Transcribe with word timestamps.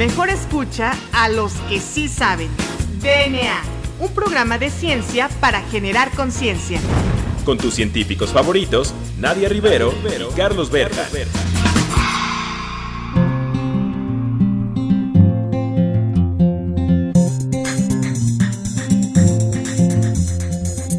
Mejor 0.00 0.30
escucha 0.30 0.94
a 1.12 1.28
los 1.28 1.52
que 1.68 1.78
sí 1.78 2.08
saben. 2.08 2.48
DNA, 3.02 3.60
un 4.00 4.08
programa 4.14 4.56
de 4.56 4.70
ciencia 4.70 5.28
para 5.42 5.60
generar 5.60 6.10
conciencia. 6.12 6.80
Con 7.44 7.58
tus 7.58 7.74
científicos 7.74 8.30
favoritos, 8.30 8.94
Nadia 9.18 9.50
Rivero 9.50 9.92
y 9.92 10.34
Carlos 10.34 10.70
Berja. 10.70 11.06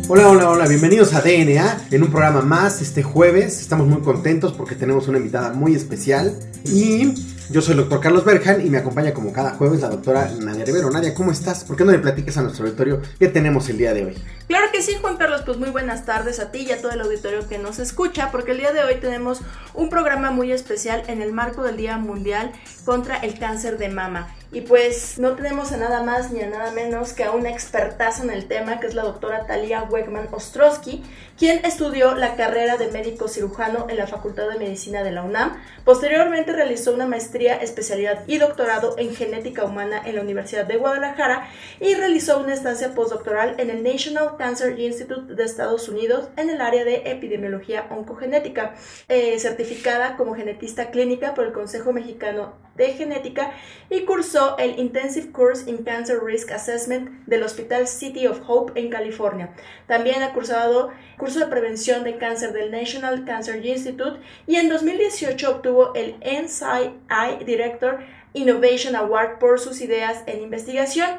Hola, 0.07 0.27
hola, 0.27 0.49
hola, 0.51 0.67
bienvenidos 0.67 1.15
a 1.15 1.21
DNA 1.21 1.87
en 1.89 2.03
un 2.03 2.11
programa 2.11 2.41
más 2.41 2.83
este 2.83 3.01
jueves. 3.01 3.61
Estamos 3.61 3.87
muy 3.87 4.01
contentos 4.01 4.53
porque 4.53 4.75
tenemos 4.75 5.07
una 5.07 5.17
invitada 5.17 5.53
muy 5.53 5.73
especial 5.73 6.37
y 6.65 7.15
yo 7.51 7.61
soy 7.61 7.73
el 7.73 7.79
doctor 7.79 7.99
Carlos 7.99 8.23
Berjan 8.23 8.65
y 8.65 8.69
me 8.69 8.77
acompaña 8.77 9.13
como 9.13 9.33
cada 9.33 9.51
jueves 9.51 9.81
la 9.81 9.89
doctora 9.89 10.31
Nadia 10.39 10.65
Rivero. 10.65 10.89
Nadia, 10.89 11.13
¿cómo 11.13 11.31
estás? 11.31 11.63
¿Por 11.63 11.75
qué 11.75 11.83
no 11.83 11.91
le 11.91 11.99
platiques 11.99 12.37
a 12.37 12.41
nuestro 12.41 12.65
auditorio 12.65 13.01
qué 13.19 13.27
tenemos 13.27 13.67
el 13.69 13.77
día 13.77 13.93
de 13.93 14.05
hoy? 14.05 14.15
Claro 14.47 14.67
que 14.71 14.81
sí, 14.81 14.95
Juan 15.01 15.17
Carlos, 15.17 15.41
pues 15.45 15.57
muy 15.57 15.69
buenas 15.69 16.05
tardes 16.05 16.39
a 16.39 16.51
ti 16.51 16.59
y 16.59 16.71
a 16.71 16.81
todo 16.81 16.91
el 16.91 17.01
auditorio 17.01 17.47
que 17.47 17.57
nos 17.57 17.79
escucha, 17.79 18.31
porque 18.31 18.51
el 18.51 18.59
día 18.59 18.71
de 18.71 18.83
hoy 18.83 18.95
tenemos 19.01 19.41
un 19.73 19.89
programa 19.89 20.31
muy 20.31 20.51
especial 20.51 21.03
en 21.07 21.21
el 21.21 21.33
marco 21.33 21.63
del 21.63 21.77
Día 21.77 21.97
Mundial 21.97 22.51
contra 22.85 23.17
el 23.17 23.37
Cáncer 23.37 23.77
de 23.77 23.89
Mama. 23.89 24.33
Y 24.53 24.61
pues 24.61 25.17
no 25.17 25.35
tenemos 25.35 25.71
a 25.71 25.77
nada 25.77 26.03
más 26.03 26.31
ni 26.31 26.41
a 26.41 26.49
nada 26.49 26.71
menos 26.71 27.13
que 27.13 27.23
a 27.23 27.31
una 27.31 27.49
expertaza 27.49 28.23
en 28.23 28.31
el 28.31 28.47
tema, 28.47 28.81
que 28.81 28.87
es 28.87 28.95
la 28.95 29.03
doctora 29.03 29.45
Talia 29.45 29.83
Wegman 29.83 30.27
Ostrowski, 30.31 31.03
quien 31.37 31.63
estudió 31.63 32.15
la 32.15 32.35
carrera 32.35 32.75
de 32.75 32.91
médico 32.91 33.29
cirujano 33.29 33.87
en 33.89 33.95
la 33.95 34.07
Facultad 34.07 34.49
de 34.49 34.59
Medicina 34.59 35.03
de 35.03 35.11
la 35.11 35.23
UNAM. 35.23 35.57
Posteriormente 35.85 36.51
realizó 36.51 36.93
una 36.93 37.07
maestría, 37.07 37.55
especialidad 37.55 38.23
y 38.27 38.39
doctorado 38.39 38.95
en 38.97 39.15
genética 39.15 39.63
humana 39.63 40.01
en 40.05 40.15
la 40.15 40.21
Universidad 40.21 40.65
de 40.65 40.75
Guadalajara 40.75 41.47
y 41.79 41.95
realizó 41.95 42.39
una 42.39 42.53
estancia 42.53 42.93
postdoctoral 42.93 43.55
en 43.57 43.69
el 43.69 43.81
National 43.83 44.35
Cancer 44.37 44.77
Institute 44.77 45.33
de 45.33 45.43
Estados 45.45 45.87
Unidos 45.87 46.27
en 46.35 46.49
el 46.49 46.59
área 46.59 46.83
de 46.83 47.03
epidemiología 47.05 47.87
oncogenética, 47.89 48.75
eh, 49.07 49.39
certificada 49.39 50.17
como 50.17 50.35
genetista 50.35 50.91
clínica 50.91 51.35
por 51.35 51.45
el 51.45 51.53
Consejo 51.53 51.93
Mexicano 51.93 52.53
Genética 52.89 53.51
y 53.89 54.01
cursó 54.01 54.57
el 54.57 54.79
Intensive 54.79 55.31
Course 55.31 55.69
in 55.69 55.83
Cancer 55.83 56.19
Risk 56.23 56.51
Assessment 56.51 57.25
del 57.25 57.43
Hospital 57.43 57.87
City 57.87 58.27
of 58.27 58.41
Hope 58.47 58.79
en 58.79 58.89
California. 58.89 59.53
También 59.87 60.23
ha 60.23 60.33
cursado 60.33 60.91
curso 61.17 61.39
de 61.39 61.47
prevención 61.47 62.03
de 62.03 62.17
cáncer 62.17 62.53
del 62.53 62.71
National 62.71 63.25
Cancer 63.25 63.65
Institute 63.65 64.19
y 64.47 64.55
en 64.55 64.69
2018 64.69 65.49
obtuvo 65.49 65.93
el 65.95 66.15
NCI 66.21 67.45
Director 67.45 67.99
Innovation 68.33 68.95
Award 68.95 69.39
por 69.39 69.59
sus 69.59 69.81
ideas 69.81 70.23
en 70.25 70.41
investigación. 70.41 71.09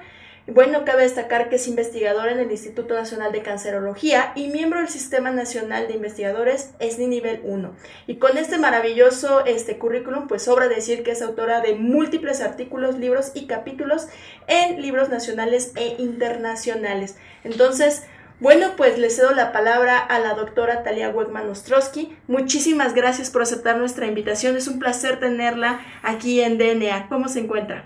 Bueno, 0.48 0.84
cabe 0.84 1.04
destacar 1.04 1.48
que 1.48 1.54
es 1.54 1.68
investigadora 1.68 2.32
en 2.32 2.40
el 2.40 2.50
Instituto 2.50 2.94
Nacional 2.94 3.30
de 3.30 3.42
Cancerología 3.42 4.32
y 4.34 4.48
miembro 4.48 4.80
del 4.80 4.88
Sistema 4.88 5.30
Nacional 5.30 5.86
de 5.86 5.94
Investigadores 5.94 6.70
SNI 6.80 7.06
Nivel 7.06 7.40
1. 7.44 7.72
Y 8.08 8.16
con 8.16 8.36
este 8.36 8.58
maravilloso 8.58 9.44
este, 9.46 9.78
currículum, 9.78 10.26
pues 10.26 10.42
sobra 10.42 10.66
decir 10.66 11.04
que 11.04 11.12
es 11.12 11.22
autora 11.22 11.60
de 11.60 11.76
múltiples 11.76 12.40
artículos, 12.40 12.98
libros 12.98 13.30
y 13.34 13.46
capítulos 13.46 14.08
en 14.48 14.82
libros 14.82 15.10
nacionales 15.10 15.70
e 15.76 15.94
internacionales. 15.98 17.14
Entonces, 17.44 18.02
bueno, 18.40 18.74
pues 18.76 18.98
le 18.98 19.10
cedo 19.10 19.30
la 19.30 19.52
palabra 19.52 19.96
a 20.00 20.18
la 20.18 20.34
doctora 20.34 20.82
Talia 20.82 21.10
Wegman 21.10 21.48
Ostrowski. 21.50 22.16
Muchísimas 22.26 22.94
gracias 22.94 23.30
por 23.30 23.42
aceptar 23.42 23.76
nuestra 23.76 24.06
invitación. 24.06 24.56
Es 24.56 24.66
un 24.66 24.80
placer 24.80 25.20
tenerla 25.20 25.78
aquí 26.02 26.40
en 26.40 26.58
DNA. 26.58 27.06
¿Cómo 27.08 27.28
se 27.28 27.38
encuentra? 27.38 27.84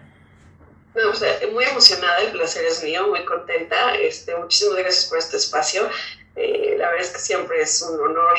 Muy 1.53 1.65
emocionada, 1.65 2.19
el 2.21 2.33
placer 2.33 2.65
es 2.65 2.83
mío, 2.83 3.09
muy 3.09 3.25
contenta. 3.25 3.95
Este, 3.97 4.35
muchísimas 4.35 4.79
gracias 4.79 5.05
por 5.07 5.19
este 5.19 5.37
espacio. 5.37 5.89
Eh, 6.37 6.77
la 6.79 6.89
verdad 6.89 7.05
es 7.05 7.11
que 7.11 7.19
siempre 7.19 7.61
es 7.61 7.83
un 7.83 8.01
honor 8.01 8.39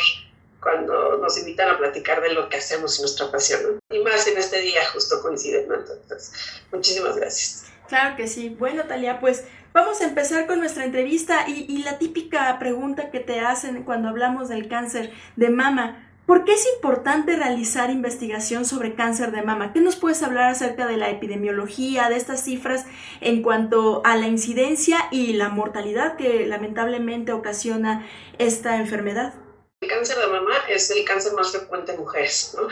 cuando 0.59 1.17
nos 1.17 1.37
invitan 1.37 1.69
a 1.69 1.77
platicar 1.77 2.21
de 2.21 2.33
lo 2.33 2.49
que 2.49 2.57
hacemos 2.57 2.97
y 2.97 3.01
nuestra 3.01 3.31
pasión. 3.31 3.79
Y 3.91 3.99
más 3.99 4.27
en 4.27 4.37
este 4.37 4.59
día 4.59 4.81
justo 4.91 5.21
coincide, 5.21 5.67
¿no? 5.67 5.75
Entonces, 5.75 6.31
muchísimas 6.71 7.15
gracias. 7.15 7.65
Claro 7.87 8.15
que 8.15 8.27
sí. 8.27 8.49
Bueno, 8.49 8.85
Talia, 8.85 9.19
pues 9.19 9.43
vamos 9.71 10.01
a 10.01 10.05
empezar 10.05 10.47
con 10.47 10.59
nuestra 10.59 10.83
entrevista 10.83 11.47
y 11.47 11.83
la 11.83 11.99
típica 11.99 12.57
pregunta 12.59 13.11
que 13.11 13.19
te 13.19 13.39
hacen 13.39 13.83
cuando 13.83 14.09
hablamos 14.09 14.49
del 14.49 14.67
cáncer 14.67 15.13
de 15.35 15.49
mama. 15.49 16.06
¿Por 16.27 16.43
qué 16.43 16.55
es 16.55 16.67
importante 16.75 17.37
realizar 17.37 17.89
investigación 17.89 18.65
sobre 18.65 18.95
cáncer 18.95 19.31
de 19.31 19.43
mama? 19.43 19.71
¿Qué 19.71 19.79
nos 19.79 19.95
puedes 19.95 20.21
hablar 20.23 20.51
acerca 20.51 20.85
de 20.85 20.97
la 20.97 21.09
epidemiología, 21.09 22.09
de 22.09 22.17
estas 22.17 22.43
cifras 22.43 22.83
en 23.21 23.41
cuanto 23.41 24.01
a 24.03 24.17
la 24.17 24.27
incidencia 24.27 25.07
y 25.09 25.35
la 25.35 25.47
mortalidad 25.47 26.17
que 26.17 26.45
lamentablemente 26.45 27.31
ocasiona 27.31 28.05
esta 28.39 28.75
enfermedad? 28.75 29.35
El 29.79 29.87
cáncer 29.87 30.17
de 30.17 30.27
mama 30.27 30.53
es 30.67 30.91
el 30.91 31.05
cáncer 31.05 31.31
más 31.31 31.51
frecuente 31.51 31.93
en 31.93 31.99
mujeres, 31.99 32.53
¿no? 32.57 32.67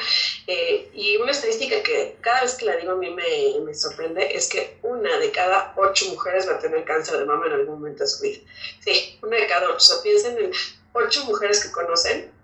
Eh, 0.47 0.89
y 0.93 1.15
una 1.15 1.31
estadística 1.31 1.81
que 1.81 2.17
cada 2.19 2.41
vez 2.41 2.55
que 2.55 2.65
la 2.65 2.75
digo 2.75 2.91
a 2.91 2.95
mí 2.95 3.09
me, 3.09 3.61
me, 3.63 3.73
sorprende 3.73 4.35
es 4.35 4.49
que 4.49 4.79
una 4.81 5.17
de 5.19 5.31
cada 5.31 5.73
ocho 5.77 6.09
mujeres 6.09 6.45
va 6.49 6.55
a 6.55 6.59
tener 6.59 6.83
cáncer 6.83 7.19
de 7.19 7.25
mama 7.25 7.45
en 7.45 7.53
algún 7.53 7.75
momento 7.75 8.03
de 8.03 8.09
su 8.09 8.21
vida. 8.21 8.39
Sí, 8.83 9.17
una 9.21 9.37
de 9.37 9.47
cada 9.47 9.67
ocho. 9.67 9.77
O 9.77 9.79
sea, 9.79 10.03
piensen 10.03 10.37
en 10.39 10.51
ocho 10.91 11.23
mujeres 11.23 11.63
que 11.63 11.71
conocen, 11.71 12.34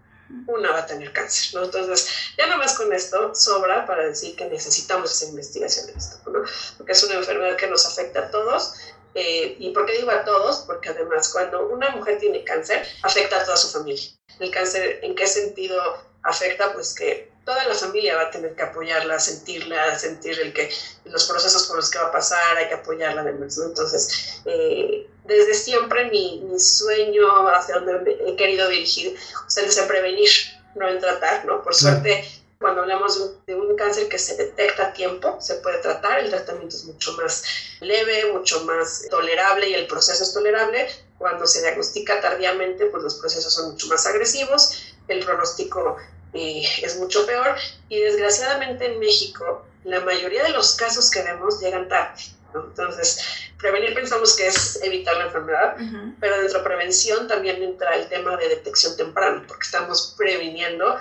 una 0.48 0.72
va 0.72 0.80
a 0.80 0.86
tener 0.86 1.12
cáncer, 1.14 1.60
¿no? 1.60 1.66
Entonces, 1.66 2.08
ya 2.38 2.46
nada 2.48 2.58
más 2.58 2.76
con 2.76 2.92
esto 2.94 3.34
sobra 3.36 3.86
para 3.86 4.06
decir 4.06 4.36
que 4.36 4.46
necesitamos 4.46 5.12
esa 5.12 5.30
investigación 5.30 5.90
en 5.90 5.98
esto, 5.98 6.18
¿no? 6.30 6.44
Porque 6.78 6.92
es 6.92 7.04
una 7.04 7.16
enfermedad 7.16 7.58
que 7.58 7.68
nos 7.68 7.86
afecta 7.86 8.22
a 8.22 8.32
todos. 8.32 8.74
Eh, 9.14 9.56
¿Y 9.60 9.72
por 9.72 9.86
qué 9.86 9.98
digo 9.98 10.12
a 10.12 10.24
todos? 10.24 10.64
Porque 10.68 10.90
además 10.90 11.30
cuando 11.30 11.68
una 11.68 11.90
mujer 11.90 12.18
tiene 12.20 12.44
cáncer, 12.44 12.88
afecta 13.02 13.42
a 13.42 13.46
toda 13.46 13.58
su 13.58 13.70
familia. 13.70 14.12
¿El 14.40 14.52
cáncer 14.52 15.00
en 15.04 15.16
qué 15.16 15.28
sentido 15.28 15.82
afecta? 16.24 16.74
Pues 16.74 16.94
que 16.94 17.31
toda 17.46 17.66
la 17.68 17.74
familia 17.74 18.16
va 18.16 18.24
a 18.24 18.32
tener 18.32 18.56
que 18.56 18.62
apoyarla, 18.62 19.20
sentirla, 19.20 19.98
sentir 19.98 20.40
el 20.40 20.54
que 20.54 20.70
los 21.06 21.26
procesos 21.26 21.66
por 21.68 21.78
los 21.78 21.90
que 21.90 21.98
va 21.98 22.08
a 22.08 22.12
pasar, 22.12 22.58
hay 22.58 22.68
que 22.68 22.76
apoyarla 22.76 23.22
además, 23.22 23.58
¿no? 23.58 23.66
Entonces, 23.66 24.42
eh, 24.46 25.08
desde 25.26 25.54
siempre 25.54 26.06
mi, 26.06 26.42
mi, 26.42 26.60
sueño 26.60 27.48
hacia 27.48 27.80
donde 27.80 28.18
he 28.28 28.36
querido 28.36 28.68
dirigir 28.70 29.16
o 29.46 29.50
sea, 29.50 29.66
es 29.66 29.78
en 29.78 29.88
prevenir, 29.88 30.30
no 30.76 30.88
en 30.88 31.00
tratar, 31.00 31.46
¿no? 31.46 31.64
Por 31.64 31.74
suerte, 31.74 32.26
cuando 32.60 32.82
hablamos 32.82 33.18
de 33.18 33.24
un, 33.24 33.46
de 33.48 33.72
un, 33.72 33.76
cáncer 33.76 34.08
que 34.08 34.20
se 34.20 34.36
detecta 34.38 34.88
a 34.88 34.94
tiempo, 34.94 35.38
se 35.42 35.56
puede 35.56 35.80
tratar, 35.80 36.20
el 36.20 36.30
tratamiento 36.30 36.76
es 36.76 36.86
mucho 36.86 37.14
más 37.14 37.44
leve, 37.80 38.32
mucho 38.32 38.64
más 38.66 39.08
tolerable 39.10 39.68
y 39.68 39.74
el 39.74 39.88
proceso 39.88 40.24
es 40.24 40.32
tolerable. 40.32 40.88
Cuando 41.18 41.48
se 41.48 41.62
diagnostica 41.62 42.22
tardíamente, 42.22 42.86
pues 42.86 43.02
los 43.02 43.16
procesos 43.16 43.54
son 43.54 43.72
mucho 43.72 43.88
más 43.88 44.06
agresivos, 44.06 44.94
el 45.08 45.26
pronóstico 45.26 45.98
eh, 46.34 46.64
es 46.82 46.98
mucho 46.98 47.26
peor 47.26 47.56
y 47.90 48.00
desgraciadamente 48.00 48.86
en 48.86 49.00
México 49.00 49.66
la 49.84 50.00
mayoría 50.02 50.44
de 50.44 50.50
los 50.50 50.76
casos 50.76 51.10
que 51.10 51.24
vemos 51.24 51.60
llegan 51.60 51.88
tarde. 51.88 52.22
¿no? 52.54 52.66
Entonces, 52.66 53.20
prevenir 53.60 53.94
pensamos 53.94 54.36
que 54.36 54.48
es 54.48 54.80
evitar 54.84 55.18
la 55.18 55.26
enfermedad, 55.26 55.76
uh 55.80 55.84
-huh. 55.84 56.16
pero 56.20 56.38
dentro 56.38 56.60
de 56.60 56.64
prevención 56.64 57.28
también 57.28 57.62
entra 57.62 57.96
el 57.96 58.08
tema 58.10 58.38
de 58.38 58.50
detección 58.50 58.96
temprana, 58.98 59.44
porque 59.48 59.64
estamos 59.66 60.16
previniendo 60.18 60.98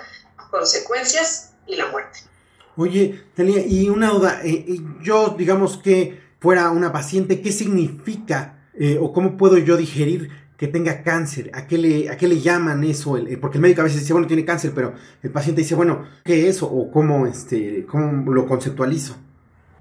consecuencias 0.49 1.53
y 1.67 1.75
la 1.75 1.87
muerte. 1.87 2.19
Oye, 2.77 3.23
Talia, 3.35 3.63
y 3.65 3.89
una 3.89 4.09
duda, 4.09 4.41
eh, 4.43 4.79
yo 5.01 5.35
digamos 5.37 5.77
que 5.77 6.21
fuera 6.39 6.71
una 6.71 6.91
paciente, 6.91 7.41
¿qué 7.41 7.51
significa 7.51 8.69
eh, 8.73 8.97
o 8.99 9.11
cómo 9.11 9.37
puedo 9.37 9.57
yo 9.57 9.77
digerir 9.77 10.29
que 10.61 10.67
tenga 10.67 11.01
cáncer? 11.01 11.49
¿A 11.55 11.65
qué 11.65 11.75
le, 11.75 12.07
a 12.07 12.15
qué 12.17 12.27
le 12.27 12.39
llaman 12.39 12.83
eso? 12.83 13.17
El, 13.17 13.39
porque 13.39 13.57
el 13.57 13.63
médico 13.63 13.81
a 13.81 13.85
veces 13.85 14.01
dice, 14.01 14.13
bueno, 14.13 14.27
tiene 14.27 14.45
cáncer, 14.45 14.71
pero 14.75 14.93
el 15.23 15.31
paciente 15.31 15.63
dice, 15.63 15.73
bueno, 15.73 16.07
¿qué 16.23 16.49
es? 16.49 16.61
¿O 16.61 16.87
cómo, 16.93 17.25
este, 17.25 17.83
cómo 17.87 18.31
lo 18.31 18.45
conceptualizo? 18.45 19.15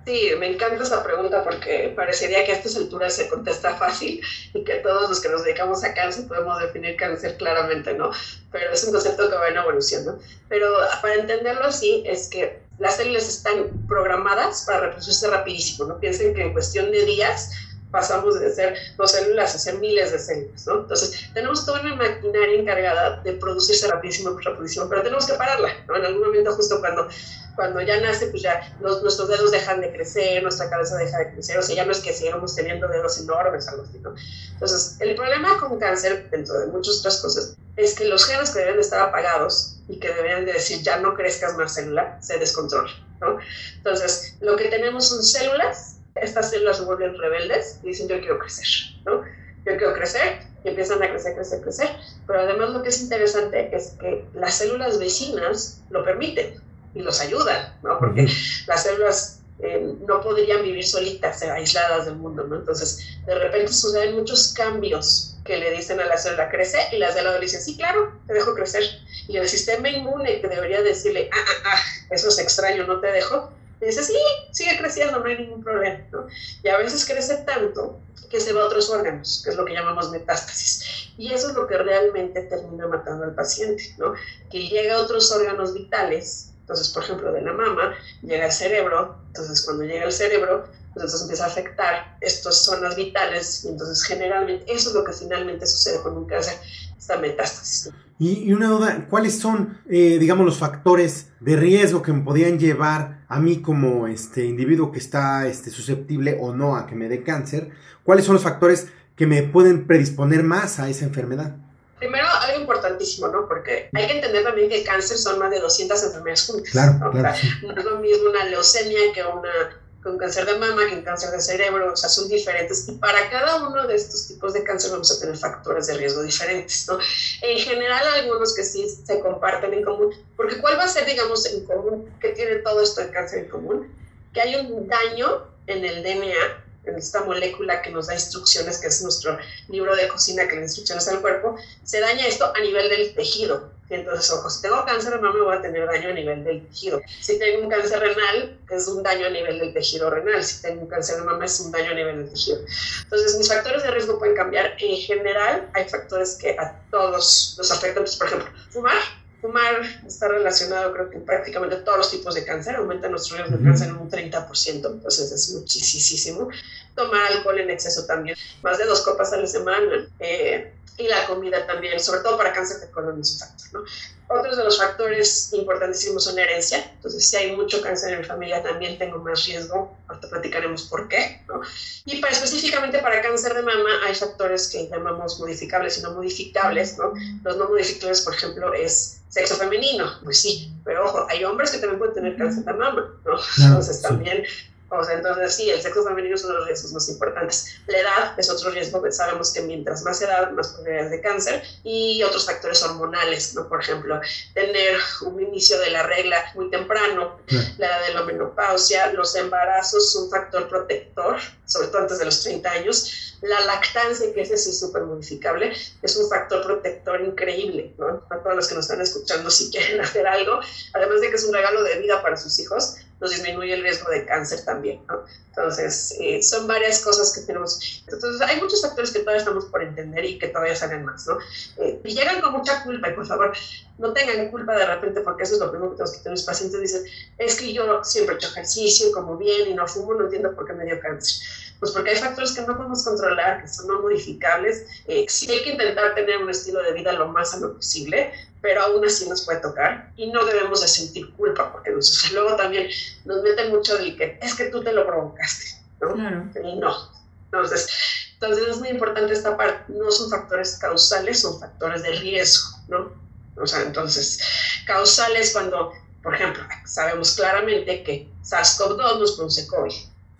Sí, 0.07 0.31
me 0.39 0.51
encanta 0.51 0.83
esa 0.83 1.05
pregunta 1.05 1.45
porque 1.45 1.93
parecería 1.95 2.47
que 2.47 2.53
a 2.53 2.55
estas 2.55 2.77
alturas 2.77 3.15
se 3.15 3.29
contesta 3.29 3.77
fácil 3.77 4.23
y 4.55 4.65
que 4.65 4.77
todos 4.77 5.11
los 5.11 5.21
que 5.21 5.29
nos 5.29 5.45
dedicamos 5.45 5.85
a 5.85 5.93
cáncer 5.93 6.27
podemos 6.27 6.59
definir 6.63 6.97
cáncer 6.97 7.37
claramente, 7.37 7.93
¿no? 7.93 8.11
Pero 8.51 8.73
es 8.73 8.83
un 8.83 8.93
concepto 8.93 9.29
que 9.29 9.37
va 9.37 9.49
en 9.49 9.59
evolución, 9.59 10.07
¿no? 10.07 10.19
Pero 10.49 10.67
para 11.03 11.17
entenderlo 11.17 11.65
así 11.65 12.05
es 12.07 12.29
que 12.29 12.59
las 12.79 12.97
células 12.97 13.29
están 13.29 13.87
programadas 13.87 14.65
para 14.67 14.81
reproducirse 14.81 15.29
rapidísimo, 15.29 15.87
no 15.87 16.01
piensen 16.01 16.33
que 16.35 16.41
en 16.41 16.55
cuestión 16.55 16.91
de 16.91 17.05
días 17.05 17.51
pasamos 17.91 18.39
de 18.39 18.53
ser 18.55 18.77
dos 18.97 19.13
células 19.13 19.55
a 19.55 19.59
ser 19.59 19.79
miles 19.79 20.13
de 20.13 20.19
células, 20.19 20.67
¿no? 20.67 20.81
Entonces, 20.81 21.21
tenemos 21.35 21.67
toda 21.67 21.81
una 21.81 21.97
maquinaria 21.97 22.61
encargada 22.61 23.21
de 23.23 23.33
producirse 23.35 23.89
rapidísimo, 23.89 24.39
rapidísimo, 24.39 24.89
pero 24.89 25.03
tenemos 25.03 25.27
que 25.27 25.35
pararla, 25.35 25.71
¿no? 25.89 25.97
En 25.97 26.05
algún 26.05 26.23
momento, 26.23 26.53
justo 26.55 26.81
cuando, 26.81 27.09
cuando 27.57 27.81
ya 27.81 28.01
nace, 28.01 28.29
pues 28.29 28.43
ya 28.43 28.77
nuestros 28.81 29.29
dedos 29.29 29.51
dejan 29.51 29.81
de 29.81 29.93
crecer, 29.93 30.43
nuestra 30.43 30.71
cabeza 30.71 30.97
deja 30.97 31.19
de 31.19 31.33
crecer, 31.33 31.59
o 31.59 31.63
sea, 31.63 31.77
ya 31.77 31.85
no 31.85 31.93
es 31.93 32.01
que 32.01 32.13
sigamos 32.13 32.55
teniendo 32.55 32.87
dedos 32.89 33.19
enormes, 33.19 33.67
algo 33.69 33.83
así, 33.83 33.99
¿no? 33.99 34.15
Entonces, 34.53 34.97
el 35.01 35.15
problema 35.17 35.59
con 35.59 35.79
cáncer, 35.79 36.31
dentro 36.31 36.59
de 36.61 36.67
muchas 36.67 37.01
otras 37.01 37.21
cosas, 37.21 37.57
es 37.77 37.95
que 37.95 38.05
los 38.05 38.25
genes 38.27 38.51
que 38.51 38.61
deben 38.61 38.77
de 38.77 38.83
estar 38.83 39.01
apagados 39.01 39.79
y 39.89 39.99
que 39.99 40.09
deberían 40.09 40.45
de 40.45 40.53
decir 40.53 40.83
ya 40.83 40.99
no 40.99 41.15
crezcas 41.15 41.57
más 41.57 41.75
célula, 41.75 42.19
se 42.21 42.39
descontrolan, 42.39 42.95
¿no? 43.21 43.39
Entonces, 43.77 44.37
lo 44.41 44.57
que 44.57 44.69
tenemos 44.69 45.09
son 45.09 45.23
células 45.25 46.00
estas 46.17 46.51
células 46.51 46.79
se 46.79 46.85
vuelven 46.85 47.17
rebeldes 47.19 47.81
y 47.83 47.89
dicen 47.89 48.09
yo 48.09 48.19
quiero 48.21 48.39
crecer, 48.39 48.67
¿no? 49.05 49.23
Yo 49.67 49.77
quiero 49.77 49.95
crecer 49.95 50.41
y 50.65 50.69
empiezan 50.69 51.03
a 51.03 51.09
crecer, 51.11 51.35
crecer, 51.35 51.61
crecer. 51.61 51.89
Pero 52.27 52.41
además 52.41 52.71
lo 52.71 52.83
que 52.83 52.89
es 52.89 53.01
interesante 53.01 53.75
es 53.75 53.97
que 54.01 54.25
las 54.35 54.55
células 54.55 54.99
vecinas 54.99 55.83
lo 55.91 56.05
permiten 56.05 56.61
y 56.95 57.03
los 57.03 57.21
ayudan, 57.21 57.75
¿no? 57.83 57.99
Porque 57.99 58.27
las 58.67 58.83
células 58.83 59.41
eh, 59.63 59.95
no 60.07 60.21
podrían 60.23 60.63
vivir 60.63 60.87
solitas, 60.87 61.43
eh, 61.43 61.51
aisladas 61.51 62.07
del 62.07 62.17
mundo, 62.17 62.45
¿no? 62.45 62.57
Entonces, 62.57 63.19
de 63.27 63.39
repente 63.39 63.73
suceden 63.73 64.15
muchos 64.15 64.55
cambios 64.55 65.37
que 65.45 65.59
le 65.59 65.71
dicen 65.73 66.01
a 66.01 66.07
la 66.07 66.17
célula 66.17 66.49
crece 66.49 66.79
y 66.93 66.99
de 66.99 67.01
lado 67.01 67.35
le 67.35 67.41
dicen, 67.41 67.61
sí, 67.61 67.77
claro, 67.77 68.13
te 68.27 68.35
dejo 68.35 68.55
crecer. 68.55 68.83
Y 69.29 69.37
el 69.37 69.49
sistema 69.49 69.89
inmune 69.89 70.41
que 70.41 70.49
debería 70.49 70.83
decirle, 70.83 71.29
ah, 71.33 71.37
ah, 71.37 71.73
ah, 71.73 71.81
eso 72.11 72.29
es 72.29 72.39
extraño, 72.39 72.87
no 72.87 73.01
te 73.01 73.13
dejo, 73.13 73.53
y 73.81 73.87
dice, 73.87 74.05
sí, 74.05 74.19
sigue 74.51 74.77
creciendo, 74.79 75.19
no 75.19 75.25
hay 75.25 75.39
ningún 75.39 75.63
problema. 75.63 76.05
¿no? 76.13 76.27
Y 76.63 76.69
a 76.69 76.77
veces 76.77 77.05
crece 77.07 77.37
tanto 77.39 77.99
que 78.29 78.41
se 78.41 78.53
va 78.53 78.63
a 78.63 78.67
otros 78.67 78.91
órganos, 78.91 79.41
que 79.43 79.51
es 79.51 79.57
lo 79.57 79.65
que 79.65 79.73
llamamos 79.73 80.11
metástasis. 80.11 81.13
Y 81.17 81.33
eso 81.33 81.49
es 81.49 81.55
lo 81.55 81.67
que 81.67 81.77
realmente 81.79 82.43
termina 82.43 82.87
matando 82.87 83.25
al 83.25 83.35
paciente, 83.35 83.95
¿no? 83.99 84.15
que 84.51 84.69
llega 84.69 84.97
a 84.97 85.01
otros 85.01 85.33
órganos 85.33 85.73
vitales. 85.73 86.53
Entonces, 86.61 86.89
por 86.91 87.03
ejemplo, 87.03 87.33
de 87.33 87.43
la 87.43 87.53
mama 87.53 87.95
llega 88.23 88.45
al 88.45 88.53
cerebro. 88.53 89.17
Entonces, 89.29 89.65
cuando 89.65 89.85
llega 89.85 90.05
al 90.05 90.13
cerebro, 90.13 90.67
pues 90.93 91.05
entonces 91.05 91.23
empieza 91.23 91.45
a 91.45 91.49
afectar 91.49 92.17
estas 92.21 92.65
zonas 92.65 92.97
vitales. 92.97 93.65
Y 93.65 93.69
entonces, 93.69 94.05
generalmente, 94.05 94.73
eso 94.73 94.91
es 94.91 94.95
lo 94.95 95.05
que 95.05 95.13
finalmente 95.13 95.67
sucede 95.67 96.01
con 96.03 96.17
un 96.17 96.27
cáncer, 96.27 96.55
esta 96.97 97.17
metástasis. 97.17 97.91
Y, 98.21 98.53
una 98.53 98.69
duda, 98.69 99.07
¿cuáles 99.09 99.39
son, 99.39 99.81
eh, 99.89 100.19
digamos, 100.21 100.45
los 100.45 100.59
factores 100.59 101.31
de 101.41 101.57
riesgo 101.57 102.03
que 102.03 102.13
me 102.13 102.23
podrían 102.23 102.59
llevar 102.59 103.25
a 103.29 103.41
mí 103.41 103.63
como 103.63 104.07
este 104.07 104.45
individuo 104.45 104.93
que 104.93 104.99
está 104.99 105.47
este, 105.47 105.71
susceptible 105.71 106.37
o 106.39 106.53
no 106.55 106.77
a 106.77 106.87
que 106.87 106.95
me 106.95 107.09
dé 107.09 107.23
cáncer? 107.23 107.71
¿Cuáles 108.05 108.27
son 108.27 108.35
los 108.35 108.43
factores 108.43 108.89
que 109.17 109.27
me 109.27 109.43
pueden 109.43 109.87
predisponer 109.87 110.43
más 110.43 110.79
a 110.79 110.91
esa 110.91 111.07
enfermedad? 111.07 111.57
Primero, 111.99 112.27
algo 112.43 112.61
importantísimo, 112.61 113.29
¿no? 113.29 113.49
Porque 113.49 113.89
hay 113.91 114.07
que 114.07 114.13
entender 114.13 114.45
también 114.45 114.69
que 114.69 114.81
el 114.81 114.85
cáncer 114.85 115.17
son 115.17 115.39
más 115.39 115.51
de 115.51 115.59
200 115.59 116.05
enfermedades 116.05 116.47
juntas. 116.47 116.73
Claro, 116.73 116.99
¿no? 116.99 117.11
claro, 117.13 117.39
no 117.63 117.73
es 117.73 117.85
lo 117.87 118.01
mismo 118.01 118.29
una 118.29 118.45
leucemia 118.45 118.99
que 119.15 119.23
una 119.23 119.81
con 120.03 120.17
cáncer 120.17 120.47
de 120.47 120.57
mama, 120.57 120.89
con 120.89 121.03
cáncer 121.03 121.31
de 121.31 121.41
cerebro, 121.41 121.93
o 121.93 121.97
sea, 121.97 122.09
son 122.09 122.29
diferentes. 122.29 122.89
Y 122.89 122.93
para 122.93 123.29
cada 123.31 123.67
uno 123.69 123.87
de 123.87 123.95
estos 123.95 124.29
tipos 124.29 124.55
de 124.55 124.65
cáncer 124.65 124.93
vamos 124.93 125.11
a 125.11 125.21
tener 125.21 125.37
factores 125.37 125.87
de 125.87 125.95
riesgo 125.95 126.23
diferentes, 126.23 126.87
¿no? 126.89 126.99
En 127.43 127.59
general, 127.59 128.07
algunos 128.15 128.55
que 128.55 128.65
sí 128.65 128.89
se 128.89 129.21
comparten 129.21 129.75
en 129.75 129.85
común, 129.85 130.15
porque 130.37 130.59
¿cuál 130.61 130.79
va 130.79 130.85
a 130.85 130.89
ser, 130.89 131.05
digamos, 131.07 131.47
en 131.47 131.65
común, 131.65 132.11
que 132.21 132.31
tiene 132.31 132.57
todo 132.57 132.81
esto 132.83 133.03
de 133.03 133.11
cáncer 133.11 133.45
en 133.45 133.51
común? 133.51 133.95
Que 134.33 134.41
hay 134.41 134.57
un 134.57 134.89
daño 134.89 135.47
en 135.67 135.85
el 135.85 136.03
DNA, 136.03 136.65
en 136.85 136.97
esta 136.97 137.25
molécula 137.25 137.83
que 137.83 137.91
nos 137.91 138.07
da 138.07 138.15
instrucciones, 138.15 138.79
que 138.79 138.89
es 138.89 139.03
nuestro 139.03 139.39
libro 139.69 139.95
de 139.97 140.09
cocina 140.09 140.49
que 140.49 140.57
da 140.57 140.63
instrucciones 140.63 141.07
al 141.09 141.21
cuerpo, 141.21 141.57
se 141.85 142.01
daña 142.01 142.27
esto 142.27 142.53
a 142.55 142.61
nivel 142.61 142.89
del 142.89 143.15
tejido. 143.15 143.71
Entonces, 143.91 144.31
ojo, 144.31 144.49
si 144.49 144.63
tengo 144.63 144.85
cáncer 144.85 145.15
de 145.15 145.19
mama 145.19 145.43
voy 145.43 145.57
a 145.57 145.63
tener 145.63 145.85
daño 145.85 146.11
a 146.11 146.13
nivel 146.13 146.45
del 146.45 146.65
tejido. 146.69 147.01
Si 147.21 147.39
tengo 147.41 147.65
un 147.65 147.69
cáncer 147.69 147.99
renal, 147.99 148.57
es 148.71 148.87
un 148.87 149.03
daño 149.03 149.27
a 149.27 149.31
nivel 149.31 149.59
del 149.59 149.75
tejido 149.75 150.09
renal. 150.11 150.45
Si 150.45 150.63
tengo 150.63 150.83
un 150.83 150.89
cáncer 150.89 151.17
de 151.17 151.23
mama, 151.23 151.45
es 151.45 151.59
un 151.59 151.73
daño 151.73 151.91
a 151.91 151.95
nivel 151.95 152.19
del 152.19 152.31
tejido. 152.31 152.61
Entonces, 153.03 153.37
mis 153.37 153.49
factores 153.49 153.83
de 153.83 153.91
riesgo 153.91 154.19
pueden 154.19 154.37
cambiar. 154.37 154.77
En 154.79 154.97
general, 154.97 155.69
hay 155.75 155.89
factores 155.89 156.37
que 156.37 156.51
a 156.51 156.81
todos 156.93 157.57
nos 157.59 157.71
afectan. 157.73 158.05
Pues, 158.05 158.17
por 158.17 158.29
ejemplo, 158.29 158.49
fumar. 158.71 159.20
Fumar 159.41 159.81
está 160.07 160.29
relacionado, 160.29 160.93
creo 160.93 161.11
que 161.11 161.19
prácticamente 161.19 161.77
todos 161.77 161.99
los 161.99 162.11
tipos 162.11 162.35
de 162.35 162.45
cáncer. 162.45 162.77
Aumenta 162.77 163.09
nuestro 163.09 163.37
riesgo 163.37 163.57
de 163.57 163.65
cáncer 163.65 163.89
en 163.89 163.97
un 163.97 164.11
30%. 164.11 164.93
Entonces, 164.93 165.33
es 165.33 165.51
muchísimo. 165.51 166.49
Tomar 166.95 167.33
alcohol 167.33 167.59
en 167.59 167.71
exceso 167.71 168.05
también. 168.07 168.37
Más 168.63 168.79
de 168.79 168.85
dos 168.85 169.03
copas 169.03 169.33
a 169.33 169.39
la 169.39 169.47
semana. 169.47 170.09
Eh, 170.19 170.73
y 170.99 171.09
la 171.09 171.27
comida 171.27 171.67
también, 171.67 171.99
sobre 171.99 172.21
todo 172.21 172.37
para 172.37 172.53
cáncer 172.53 172.81
de 172.81 172.91
colon 172.91 173.21
es 173.21 173.33
un 173.33 173.39
factor. 173.39 173.73
¿no? 173.73 173.85
Otros 174.33 174.57
de 174.57 174.63
los 174.63 174.79
factores 174.79 175.53
importantísimos 175.53 176.23
son 176.23 176.39
herencia, 176.39 176.89
entonces 176.95 177.29
si 177.29 177.37
hay 177.37 177.57
mucho 177.57 177.83
cáncer 177.83 178.13
en 178.13 178.21
mi 178.21 178.25
familia 178.25 178.63
también 178.63 178.97
tengo 178.97 179.19
más 179.19 179.45
riesgo, 179.45 179.97
ahorita 180.07 180.29
platicaremos 180.29 180.85
por 180.85 181.09
qué. 181.09 181.43
¿no? 181.49 181.61
Y 182.05 182.21
para, 182.21 182.33
específicamente 182.33 183.01
para 183.01 183.21
cáncer 183.23 183.55
de 183.55 183.63
mama 183.63 183.91
hay 184.07 184.15
factores 184.15 184.69
que 184.69 184.89
llamamos 184.89 185.41
modificables 185.41 185.99
y 185.99 186.03
no 186.03 186.13
modificables. 186.13 186.97
¿no? 186.97 187.13
Los 187.43 187.57
no 187.57 187.69
modificables, 187.69 188.21
por 188.21 188.35
ejemplo, 188.35 188.73
es 188.73 189.21
sexo 189.31 189.57
femenino, 189.57 190.19
pues 190.25 190.41
sí, 190.41 190.73
pero 190.85 191.05
ojo, 191.07 191.27
hay 191.29 191.45
hombres 191.45 191.71
que 191.71 191.79
también 191.79 191.99
pueden 191.99 192.15
tener 192.15 192.37
cáncer 192.37 192.65
de 192.65 192.73
mama, 192.73 193.15
¿no? 193.25 193.39
Entonces 193.65 194.03
también 194.03 194.45
o 194.91 195.05
sea, 195.05 195.15
entonces 195.15 195.55
sí, 195.55 195.71
el 195.71 195.81
sexo 195.81 196.05
femenino 196.05 196.35
es 196.35 196.45
uno 196.45 196.55
de 196.55 196.59
los 196.59 196.69
riesgos 196.69 196.93
más 196.93 197.09
importantes. 197.09 197.77
La 197.87 197.99
edad 197.99 198.35
es 198.39 198.51
otro 198.51 198.71
riesgo, 198.71 199.03
sabemos 199.13 199.53
que 199.53 199.63
mientras 199.63 200.03
más 200.03 200.21
edad, 200.21 200.51
más 200.51 200.69
probabilidades 200.69 201.11
de 201.13 201.21
cáncer 201.21 201.63
y 201.85 202.23
otros 202.23 202.47
factores 202.47 202.83
hormonales, 202.83 203.55
¿no? 203.55 203.69
Por 203.69 203.81
ejemplo, 203.81 204.21
tener 204.55 204.99
un 205.23 205.41
inicio 205.41 205.79
de 205.79 205.91
la 205.91 206.03
regla 206.03 206.53
muy 206.55 206.71
temprano, 206.71 207.39
la 207.79 207.87
edad 207.87 208.07
de 208.07 208.15
la 208.15 208.23
menopausia, 208.25 209.13
los 209.13 209.35
embarazos, 209.37 210.15
un 210.17 210.31
factor 210.31 210.69
protector, 210.69 211.39
sobre 211.67 211.89
todo 211.89 212.03
antes 212.03 212.19
de 212.19 212.25
los 212.25 212.43
30 212.43 212.71
años, 212.71 213.37
la 213.43 213.61
lactancia, 213.61 214.33
que 214.35 214.43
ese 214.43 214.57
sí 214.57 214.71
es 214.71 214.81
súper 214.81 215.03
modificable, 215.03 215.73
es 216.03 216.17
un 216.17 216.29
factor 216.29 216.63
protector 216.63 217.21
increíble, 217.21 217.95
¿no? 217.97 218.23
A 218.29 218.43
todos 218.43 218.57
los 218.57 218.69
que 218.69 218.75
nos 218.75 218.85
están 218.85 219.01
escuchando, 219.01 219.51
si 219.51 219.71
quieren 219.71 220.01
hacer 220.01 220.27
algo, 220.27 220.61
además 220.93 221.21
de 221.21 221.31
que 221.31 221.37
es 221.37 221.45
un 221.45 221.55
regalo 221.55 221.83
de 221.83 221.99
vida 222.01 222.23
para 222.23 222.37
sus 222.37 222.59
hijos, 222.59 222.97
nos 223.21 223.31
disminuye 223.31 223.75
el 223.75 223.83
riesgo 223.83 224.11
de 224.11 224.25
cáncer 224.25 224.65
también, 224.65 225.01
¿no? 225.09 225.25
Entonces, 225.49 226.17
eh, 226.21 226.43
son 226.43 226.67
varias 226.67 227.01
cosas 227.01 227.35
que 227.35 227.43
tenemos. 227.43 228.03
Entonces, 228.07 228.41
hay 228.41 228.61
muchos 228.61 228.83
factores 228.83 229.11
que 229.11 229.21
todavía 229.21 229.41
estamos 229.41 229.67
por 229.67 229.83
entender 229.83 230.25
y 230.25 230.39
que 230.39 230.49
todavía 230.49 230.75
salen 230.75 231.05
más, 231.05 231.27
¿no? 231.27 231.39
Eh, 231.79 232.01
y 232.03 232.15
llegan 232.15 232.41
con 232.41 232.53
mucha 232.53 232.83
culpa, 232.83 233.11
y 233.11 233.15
por 233.15 233.27
favor, 233.27 233.53
no 233.99 234.13
tengan 234.13 234.51
culpa 234.51 234.77
de 234.77 234.87
repente, 234.87 235.21
porque 235.21 235.43
eso 235.43 235.55
es 235.55 235.61
lo 235.61 235.71
primero 235.71 235.91
que 235.91 235.97
tenemos 235.97 236.13
que 236.13 236.23
tener 236.23 236.39
los 236.39 236.47
pacientes. 236.47 236.81
Dicen, 236.81 237.05
es 237.39 237.57
que 237.57 237.73
yo 237.73 238.03
siempre 238.05 238.35
he 238.35 238.39
hecho 238.39 238.49
ejercicio, 238.49 239.13
como 239.13 239.37
bien 239.37 239.69
y 239.69 239.75
no 239.75 239.87
fumo, 239.87 240.15
no 240.15 240.25
entiendo 240.25 240.55
por 240.55 240.67
qué 240.67 240.73
me 240.73 240.85
dio 240.85 240.99
cáncer. 241.01 241.47
Pues 241.81 241.93
porque 241.93 242.11
hay 242.11 242.17
factores 242.17 242.53
que 242.53 242.61
no 242.63 242.77
podemos 242.77 243.03
controlar, 243.03 243.63
que 243.63 243.69
son 243.69 243.89
no 243.89 244.01
modificables. 244.03 244.85
Eh, 245.09 245.25
sí 245.29 245.51
hay 245.51 245.65
que 245.65 245.71
intentar 245.71 246.15
tener 246.15 246.37
un 246.39 246.51
estilo 246.51 246.83
de 246.83 246.93
vida 246.93 247.13
lo 247.15 247.29
más 247.29 247.53
sano 247.53 247.73
posible, 247.73 248.33
pero 248.61 248.83
aún 248.83 249.05
así 249.05 249.29
nos 249.29 249.45
puede 249.47 249.61
tocar 249.61 250.13
y 250.17 250.31
no 250.31 250.45
debemos 250.45 250.83
de 250.83 250.89
sentir 250.89 251.33
culpa 251.35 251.73
nos, 252.01 252.33
luego 252.33 252.57
también 252.57 252.89
nos 253.25 253.43
meten 253.43 253.71
mucho 253.71 253.99
el 253.99 254.17
que 254.17 254.39
es 254.43 254.55
que 254.55 254.65
tú 254.65 254.83
te 254.83 254.93
lo 254.93 255.07
provocaste, 255.07 255.67
¿no? 256.01 256.17
Y 256.65 256.77
no. 256.77 257.11
Entonces, 257.45 257.89
entonces 258.35 258.69
es 258.69 258.79
muy 258.79 258.89
importante 258.89 259.33
esta 259.33 259.57
parte, 259.57 259.93
no 259.93 260.11
son 260.11 260.31
factores 260.31 260.79
causales, 260.79 261.41
son 261.41 261.61
factores 261.61 262.03
de 262.03 262.13
riesgo, 262.13 262.79
¿no? 262.89 263.13
O 263.57 263.67
sea, 263.67 263.83
entonces, 263.83 264.41
causales 264.87 265.53
cuando, 265.53 265.93
por 266.23 266.35
ejemplo, 266.35 266.63
sabemos 266.87 267.35
claramente 267.35 268.03
que 268.03 268.29
SARS-CoV-2 268.43 269.19
nos 269.19 269.33
produce 269.33 269.67
COVID. 269.67 269.93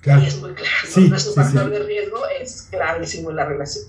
Y 0.03 0.27
es 0.27 0.41
muy 0.41 0.55
claro, 0.55 0.71
¿no? 0.97 1.17
es 1.17 1.27
un 1.27 1.35
factor 1.35 1.69
de 1.69 1.81
riesgo, 1.81 2.23
es 2.41 2.69
clarísimo 2.71 3.33
la 3.33 3.45
relación. 3.45 3.85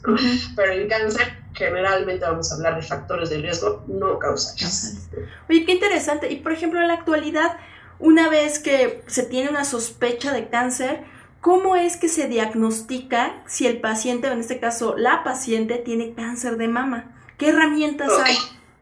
Pero 0.56 0.74
en 0.74 0.90
cáncer 0.90 1.38
generalmente 1.54 2.26
vamos 2.26 2.52
a 2.52 2.56
hablar 2.56 2.76
de 2.76 2.82
factores 2.82 3.30
de 3.30 3.38
riesgo 3.38 3.84
no 3.88 4.20
causales. 4.20 5.08
Oye, 5.50 5.66
qué 5.66 5.74
interesante. 5.74 6.32
Y 6.32 6.38
por 6.38 6.52
ejemplo, 6.52 6.82
en 6.82 6.90
la 6.90 6.96
actualidad, 6.96 7.58
una 8.00 8.30
vez 8.30 8.60
que 8.60 9.04
se 9.08 9.24
tiene 9.24 9.50
una 9.50 9.64
sospecha 9.64 10.34
de 10.34 10.50
cáncer, 10.50 11.00
¿cómo 11.40 11.78
es 11.78 11.96
que 11.96 12.10
se 12.10 12.28
diagnostica 12.28 13.42
si 13.48 13.66
el 13.66 13.80
paciente, 13.80 14.30
o 14.30 14.34
en 14.34 14.42
este 14.42 14.60
caso 14.60 14.96
la 14.98 15.24
paciente, 15.24 15.78
tiene 15.78 16.14
cáncer 16.14 16.58
de 16.58 16.68
mama? 16.68 17.16
¿Qué 17.38 17.50
herramientas 17.50 18.12
hay? 18.22 18.36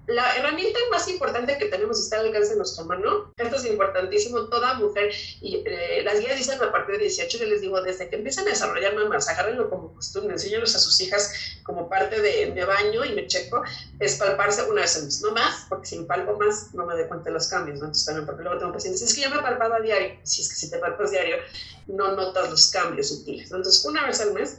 La 0.10 0.36
herramienta 0.36 0.80
más 0.92 1.08
importante 1.08 1.58
que 1.58 1.66
tenemos 1.66 2.00
está 2.00 2.20
al 2.20 2.28
alcance 2.28 2.52
de 2.52 2.58
nuestra 2.58 2.84
mano. 2.84 3.34
Esto 3.38 3.56
es 3.56 3.66
importantísimo. 3.66 4.48
Toda 4.50 4.74
mujer, 4.76 5.12
y 5.42 5.64
eh, 5.66 6.02
las 6.04 6.20
guías 6.20 6.38
dicen 6.38 6.62
a 6.62 6.72
partir 6.72 6.98
de 6.98 7.04
18, 7.04 7.38
yo 7.38 7.46
les 7.46 7.62
digo, 7.62 7.82
desde 7.82 8.10
que 8.10 8.16
empiezan 8.16 8.48
a 8.48 8.52
desarrollar 8.52 8.96
mamás, 8.96 9.30
agárrenlo 9.30 9.70
como 9.70 9.94
costumbre, 9.94 10.34
enséñalos 10.34 10.76
a 10.76 10.80
sus 10.80 11.00
hijas 11.02 11.32
como 11.64 11.90
parte 11.90 12.22
de 12.22 12.66
baño 12.66 13.06
y 13.06 13.14
me 13.14 13.28
checo, 13.28 13.64
es 14.00 14.16
palparse 14.16 14.64
una 14.64 14.82
vez 14.82 14.96
al 14.98 15.06
mes, 15.06 15.22
no 15.22 15.32
más, 15.32 15.66
porque 15.70 15.88
si 15.88 16.00
me 16.00 16.06
palpo 16.06 16.38
más 16.38 16.74
no 16.74 16.86
me 16.86 16.96
doy 16.96 17.08
cuenta 17.08 17.26
de 17.26 17.32
los 17.32 17.48
cambios. 17.48 17.76
Entonces 17.76 18.06
también, 18.06 18.26
porque 18.26 18.44
luego 18.44 18.60
tengo 18.60 18.74
pacientes, 18.74 19.02
es 19.02 19.14
que 19.14 19.22
yo 19.22 19.30
me 19.30 19.42
palpaba 19.42 19.78
a 19.78 19.80
diario, 19.80 20.20
si 20.24 20.42
es 20.42 20.50
que 20.50 20.56
si 20.56 20.70
te 20.70 20.78
palpas 20.78 21.12
diario, 21.12 21.38
no 21.88 22.16
notas 22.16 22.50
los 22.50 22.70
cambios 22.72 23.10
sutiles. 23.10 23.52
Entonces, 23.52 23.84
una 23.86 24.06
vez 24.06 24.22
al 24.22 24.34
mes, 24.34 24.58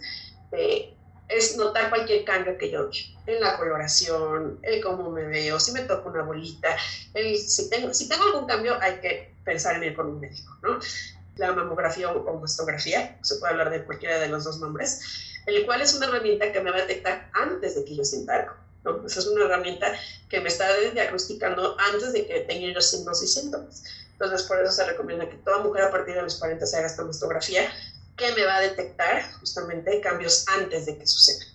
eh, 0.52 0.94
es 1.30 1.56
notar 1.56 1.88
cualquier 1.88 2.24
cambio 2.24 2.58
que 2.58 2.70
yo 2.70 2.90
en 3.26 3.40
la 3.40 3.56
coloración, 3.56 4.58
el 4.62 4.82
cómo 4.82 5.10
me 5.10 5.24
veo, 5.24 5.60
si 5.60 5.72
me 5.72 5.82
toco 5.82 6.08
una 6.08 6.22
bolita, 6.22 6.76
el, 7.14 7.38
si, 7.38 7.70
tengo, 7.70 7.94
si 7.94 8.08
tengo 8.08 8.24
algún 8.24 8.46
cambio 8.46 8.76
hay 8.80 8.94
que 9.00 9.34
pensar 9.44 9.76
en 9.76 9.84
ir 9.84 9.94
con 9.94 10.08
un 10.08 10.20
médico, 10.20 10.56
¿no? 10.62 10.78
La 11.36 11.52
mamografía 11.52 12.10
o 12.10 12.40
mastografía, 12.40 13.16
se 13.22 13.36
puede 13.36 13.52
hablar 13.52 13.70
de 13.70 13.84
cualquiera 13.84 14.18
de 14.18 14.28
los 14.28 14.44
dos 14.44 14.58
nombres, 14.58 15.00
el 15.46 15.64
cual 15.64 15.80
es 15.80 15.94
una 15.94 16.06
herramienta 16.06 16.52
que 16.52 16.60
me 16.60 16.70
va 16.70 16.78
a 16.78 16.80
detectar 16.82 17.30
antes 17.32 17.76
de 17.76 17.84
que 17.84 17.96
yo 17.96 18.04
sienta 18.04 18.34
algo. 18.34 18.54
¿no? 18.84 19.06
Esa 19.06 19.20
es 19.20 19.26
una 19.26 19.44
herramienta 19.44 19.94
que 20.28 20.40
me 20.40 20.48
está 20.48 20.66
diagnosticando 20.92 21.76
antes 21.78 22.12
de 22.12 22.26
que 22.26 22.40
tenga 22.40 22.66
los 22.74 22.90
signos 22.90 23.22
y 23.22 23.26
síntomas. 23.26 23.84
Entonces, 24.12 24.42
por 24.42 24.60
eso 24.60 24.72
se 24.72 24.84
recomienda 24.84 25.28
que 25.28 25.36
toda 25.36 25.60
mujer 25.60 25.84
a 25.84 25.90
partir 25.90 26.14
de 26.14 26.22
los 26.22 26.34
40 26.36 26.66
se 26.66 26.76
haga 26.76 26.86
esta 26.86 27.04
mastografía 27.04 27.70
que 28.20 28.32
me 28.34 28.44
va 28.44 28.56
a 28.56 28.60
detectar 28.60 29.32
justamente 29.40 30.00
cambios 30.00 30.44
antes 30.48 30.86
de 30.86 30.98
que 30.98 31.06
sucedan. 31.06 31.48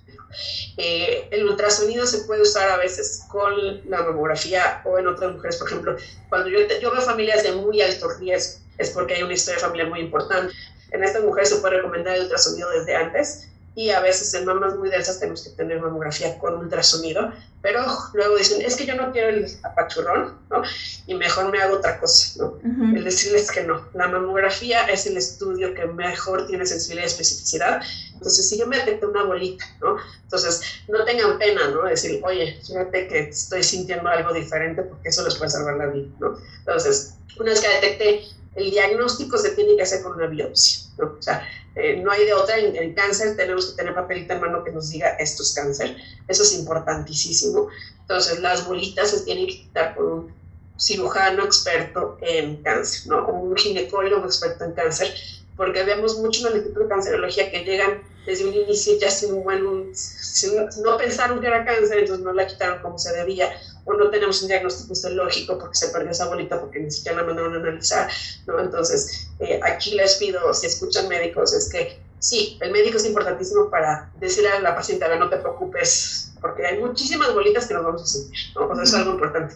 Eh, 0.77 1.29
el 1.31 1.45
ultrasonido 1.45 2.05
se 2.05 2.25
puede 2.25 2.41
usar 2.41 2.69
a 2.69 2.77
veces 2.77 3.21
con 3.29 3.53
la 3.89 4.01
mamografía 4.01 4.81
o 4.83 4.99
en 4.99 5.07
otras 5.07 5.33
mujeres, 5.33 5.55
por 5.57 5.67
ejemplo, 5.67 5.95
cuando 6.27 6.49
yo, 6.49 6.59
yo 6.81 6.91
veo 6.91 7.01
familias 7.01 7.43
de 7.43 7.53
muy 7.53 7.81
alto 7.81 8.09
riesgo, 8.19 8.59
es 8.77 8.89
porque 8.89 9.13
hay 9.13 9.23
una 9.23 9.33
historia 9.33 9.59
de 9.59 9.65
familia 9.67 9.85
muy 9.85 10.01
importante. 10.01 10.53
En 10.91 11.03
estas 11.03 11.23
mujeres 11.23 11.49
se 11.49 11.57
puede 11.57 11.77
recomendar 11.77 12.15
el 12.15 12.23
ultrasonido 12.23 12.69
desde 12.71 12.95
antes 12.95 13.47
y 13.75 13.89
a 13.89 13.99
veces 13.99 14.33
en 14.33 14.45
mamas 14.45 14.75
muy 14.75 14.89
densas 14.89 15.19
tenemos 15.19 15.43
que 15.43 15.49
tener 15.49 15.81
mamografía 15.81 16.39
con 16.39 16.55
ultrasonido, 16.55 17.33
pero 17.61 17.85
luego 18.13 18.37
dicen, 18.37 18.61
es 18.61 18.77
que 18.77 18.85
yo 18.85 18.95
no 18.95 19.11
quiero 19.11 19.29
el 19.29 19.47
apachurrón, 19.63 20.37
¿no? 20.49 20.63
Y 21.07 21.15
mejor 21.15 21.51
me 21.51 21.59
hago 21.59 21.75
otra 21.75 21.99
cosa, 21.99 22.41
¿no? 22.41 22.57
El 22.95 23.03
decirles 23.03 23.51
que 23.51 23.63
no. 23.63 23.89
La 23.93 24.07
mamografía 24.07 24.85
es 24.85 25.05
el 25.07 25.17
estudio 25.17 25.73
que 25.73 25.85
mejor 25.87 26.47
tiene 26.47 26.65
sensibilidad 26.65 27.07
y 27.07 27.11
especificidad. 27.11 27.81
Entonces, 28.13 28.47
si 28.47 28.57
yo 28.57 28.65
me 28.65 28.77
detecto 28.77 29.09
una 29.09 29.23
bolita, 29.23 29.65
¿no? 29.81 29.97
Entonces, 30.23 30.61
no 30.87 31.03
tengan 31.03 31.37
pena, 31.37 31.67
¿no? 31.69 31.83
Decir, 31.83 32.21
oye, 32.23 32.57
fíjate 32.65 33.07
que 33.09 33.19
estoy 33.29 33.61
sintiendo 33.61 34.07
algo 34.07 34.31
diferente 34.31 34.83
porque 34.83 35.09
eso 35.09 35.23
les 35.25 35.35
puede 35.35 35.51
salvar 35.51 35.75
la 35.75 35.87
vida, 35.87 36.07
¿no? 36.19 36.37
Entonces, 36.59 37.15
una 37.37 37.49
vez 37.49 37.59
que 37.59 37.67
detecte 37.67 38.23
el 38.55 38.71
diagnóstico 38.71 39.37
se 39.37 39.49
tiene 39.49 39.75
que 39.75 39.83
hacer 39.83 40.01
con 40.01 40.13
una 40.13 40.27
biopsia, 40.27 40.87
¿no? 40.97 41.15
O 41.19 41.21
sea, 41.21 41.45
eh, 41.75 41.97
no 41.97 42.11
hay 42.11 42.25
de 42.25 42.33
otra, 42.33 42.57
en 42.57 42.75
el 42.75 42.95
cáncer 42.95 43.35
tenemos 43.35 43.67
que 43.67 43.77
tener 43.77 43.93
papelito 43.93 44.33
en 44.33 44.41
mano 44.41 44.63
que 44.63 44.71
nos 44.71 44.89
diga 44.89 45.09
esto 45.19 45.43
es 45.43 45.53
cáncer, 45.53 45.97
eso 46.27 46.43
es 46.43 46.53
importantísimo. 46.53 47.67
Entonces, 48.01 48.39
las 48.39 48.65
bolitas 48.65 49.11
se 49.11 49.21
tienen 49.21 49.47
que 49.47 49.57
quitar 49.63 49.95
por 49.95 50.05
un 50.05 50.33
cirujano 50.79 51.43
experto 51.43 52.17
en 52.21 52.61
cáncer, 52.63 53.07
¿no? 53.07 53.27
Un 53.27 53.55
ginecólogo 53.57 54.25
experto 54.25 54.63
en 54.63 54.71
cáncer, 54.73 55.13
porque 55.57 55.83
vemos 55.83 56.17
mucho 56.17 56.41
en 56.41 56.47
el 56.47 56.57
Instituto 56.57 56.83
de 56.83 56.89
Cancerología 56.89 57.51
que 57.51 57.63
llegan 57.63 58.01
desde 58.25 58.45
un 58.45 58.53
inicio 58.53 58.97
ya 58.99 59.09
sin 59.09 59.33
un 59.33 59.43
buen, 59.43 59.63
no 59.63 60.97
pensaron 60.97 61.39
que 61.39 61.47
era 61.47 61.63
cáncer, 61.63 61.99
entonces 61.99 62.25
no 62.25 62.33
la 62.33 62.47
quitaron 62.47 62.81
como 62.81 62.97
se 62.97 63.15
debía, 63.15 63.49
o 63.85 63.93
no 63.93 64.09
tenemos 64.09 64.41
un 64.41 64.47
diagnóstico 64.47 64.93
histológico 64.93 65.59
porque 65.59 65.75
se 65.75 65.89
perdió 65.89 66.09
esa 66.11 66.27
bolita 66.27 66.59
porque 66.59 66.79
ni 66.79 66.89
siquiera 66.89 67.17
la 67.17 67.23
mandaron 67.23 67.53
a 67.53 67.57
analizar, 67.57 68.09
¿no? 68.47 68.59
Entonces, 68.59 69.27
eh, 69.39 69.59
aquí 69.63 69.93
les 69.93 70.15
pido, 70.15 70.53
si 70.53 70.65
escuchan 70.65 71.07
médicos, 71.07 71.53
es 71.53 71.69
que 71.69 71.99
sí, 72.19 72.57
el 72.61 72.71
médico 72.71 72.97
es 72.97 73.05
importantísimo 73.05 73.69
para 73.69 74.11
decirle 74.19 74.49
a 74.49 74.59
la 74.59 74.75
paciente, 74.75 75.05
a 75.05 75.09
ver, 75.09 75.19
no 75.19 75.29
te 75.29 75.37
preocupes, 75.37 76.31
porque 76.41 76.65
hay 76.65 76.79
muchísimas 76.79 77.31
bolitas 77.33 77.67
que 77.67 77.75
nos 77.75 77.85
vamos 77.85 78.01
a 78.01 78.07
sentir, 78.07 78.39
¿no? 78.55 78.67
Pues 78.67 78.79
eso 78.79 78.95
es 78.95 79.01
algo 79.01 79.13
importante. 79.13 79.55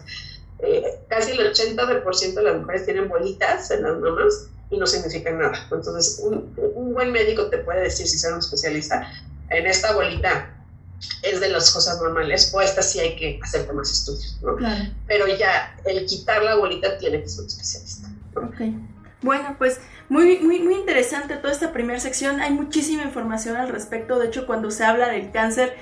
Eh, 0.60 1.00
casi 1.08 1.32
el 1.32 1.52
80% 1.52 2.34
de 2.34 2.42
las 2.42 2.60
mujeres 2.60 2.84
tienen 2.84 3.08
bolitas 3.08 3.70
en 3.70 3.82
las 3.82 3.98
mamas 3.98 4.48
y 4.70 4.78
no 4.78 4.86
significan 4.86 5.38
nada. 5.38 5.66
Entonces, 5.72 6.20
un, 6.22 6.54
un 6.74 6.94
buen 6.94 7.12
médico 7.12 7.46
te 7.46 7.58
puede 7.58 7.82
decir, 7.82 8.06
si 8.06 8.18
sea 8.18 8.32
un 8.32 8.38
especialista, 8.38 9.10
en 9.50 9.66
esta 9.66 9.92
bolita 9.92 10.56
es 11.22 11.40
de 11.40 11.48
las 11.48 11.70
cosas 11.70 12.00
normales, 12.00 12.52
o 12.54 12.60
esta 12.60 12.82
sí 12.82 13.00
hay 13.00 13.16
que 13.16 13.40
hacerte 13.42 13.72
más 13.72 13.90
estudios, 13.90 14.38
¿no? 14.42 14.56
Pero 15.06 15.26
ya 15.26 15.76
el 15.84 16.06
quitar 16.06 16.42
la 16.42 16.56
bolita 16.56 16.98
tiene 16.98 17.22
que 17.22 17.28
ser 17.28 17.40
un 17.40 17.46
especialista. 17.46 18.08
Bueno, 19.22 19.54
pues 19.58 19.80
muy, 20.08 20.38
muy, 20.38 20.60
muy 20.60 20.74
interesante 20.74 21.36
toda 21.36 21.52
esta 21.52 21.72
primera 21.72 22.00
sección. 22.00 22.40
Hay 22.40 22.52
muchísima 22.52 23.02
información 23.02 23.56
al 23.56 23.68
respecto. 23.68 24.18
De 24.18 24.28
hecho, 24.28 24.46
cuando 24.46 24.70
se 24.70 24.84
habla 24.84 25.08
del 25.08 25.30
cáncer, 25.30 25.74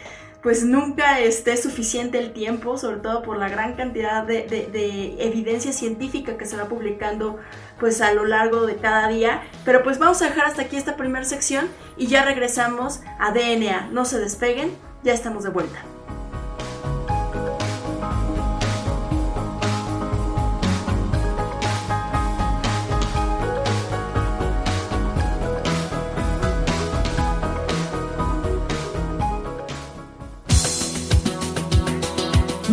pues 0.42 0.64
nunca 0.64 1.20
esté 1.20 1.56
suficiente 1.56 2.18
el 2.18 2.32
tiempo, 2.32 2.78
sobre 2.78 2.98
todo 2.98 3.22
por 3.22 3.38
la 3.38 3.48
gran 3.48 3.74
cantidad 3.74 4.24
de, 4.24 4.42
de, 4.44 5.16
evidencia 5.18 5.72
científica 5.72 6.36
que 6.36 6.46
se 6.46 6.56
va 6.56 6.66
publicando 6.66 7.38
pues 7.80 8.00
a 8.00 8.12
lo 8.12 8.24
largo 8.24 8.66
de 8.66 8.76
cada 8.76 9.08
día. 9.08 9.42
Pero 9.64 9.82
pues 9.82 9.98
vamos 9.98 10.22
a 10.22 10.26
dejar 10.26 10.46
hasta 10.46 10.62
aquí 10.62 10.76
esta 10.76 10.96
primera 10.96 11.24
sección 11.24 11.68
y 11.96 12.06
ya 12.06 12.24
regresamos 12.24 13.00
a 13.18 13.32
DNA. 13.32 13.88
No 13.90 14.04
se 14.04 14.20
despeguen, 14.20 14.70
ya 15.02 15.12
estamos 15.12 15.42
de 15.42 15.50
vuelta. 15.50 15.97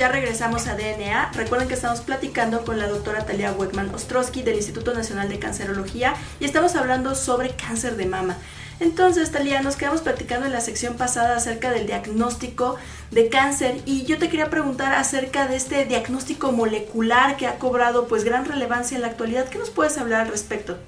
Ya 0.00 0.08
regresamos 0.08 0.66
a 0.66 0.76
DNA. 0.76 1.32
Recuerden 1.34 1.68
que 1.68 1.74
estamos 1.74 2.00
platicando 2.00 2.64
con 2.64 2.78
la 2.78 2.88
doctora 2.88 3.26
Talia 3.26 3.52
Weckman 3.52 3.94
Ostrowski 3.94 4.40
del 4.40 4.56
Instituto 4.56 4.94
Nacional 4.94 5.28
de 5.28 5.38
Cancerología 5.38 6.14
y 6.40 6.46
estamos 6.46 6.74
hablando 6.74 7.14
sobre 7.14 7.50
cáncer 7.50 7.96
de 7.96 8.06
mama. 8.06 8.38
Entonces, 8.80 9.30
Talia, 9.30 9.60
nos 9.60 9.76
quedamos 9.76 10.00
platicando 10.00 10.46
en 10.46 10.54
la 10.54 10.62
sección 10.62 10.96
pasada 10.96 11.36
acerca 11.36 11.70
del 11.70 11.86
diagnóstico 11.86 12.78
de 13.10 13.28
cáncer 13.28 13.82
y 13.84 14.06
yo 14.06 14.16
te 14.16 14.30
quería 14.30 14.48
preguntar 14.48 14.94
acerca 14.94 15.46
de 15.46 15.56
este 15.56 15.84
diagnóstico 15.84 16.50
molecular 16.50 17.36
que 17.36 17.46
ha 17.46 17.58
cobrado 17.58 18.08
pues 18.08 18.24
gran 18.24 18.46
relevancia 18.46 18.94
en 18.94 19.02
la 19.02 19.08
actualidad. 19.08 19.50
¿Qué 19.50 19.58
nos 19.58 19.68
puedes 19.68 19.98
hablar 19.98 20.22
al 20.22 20.28
respecto? 20.28 20.78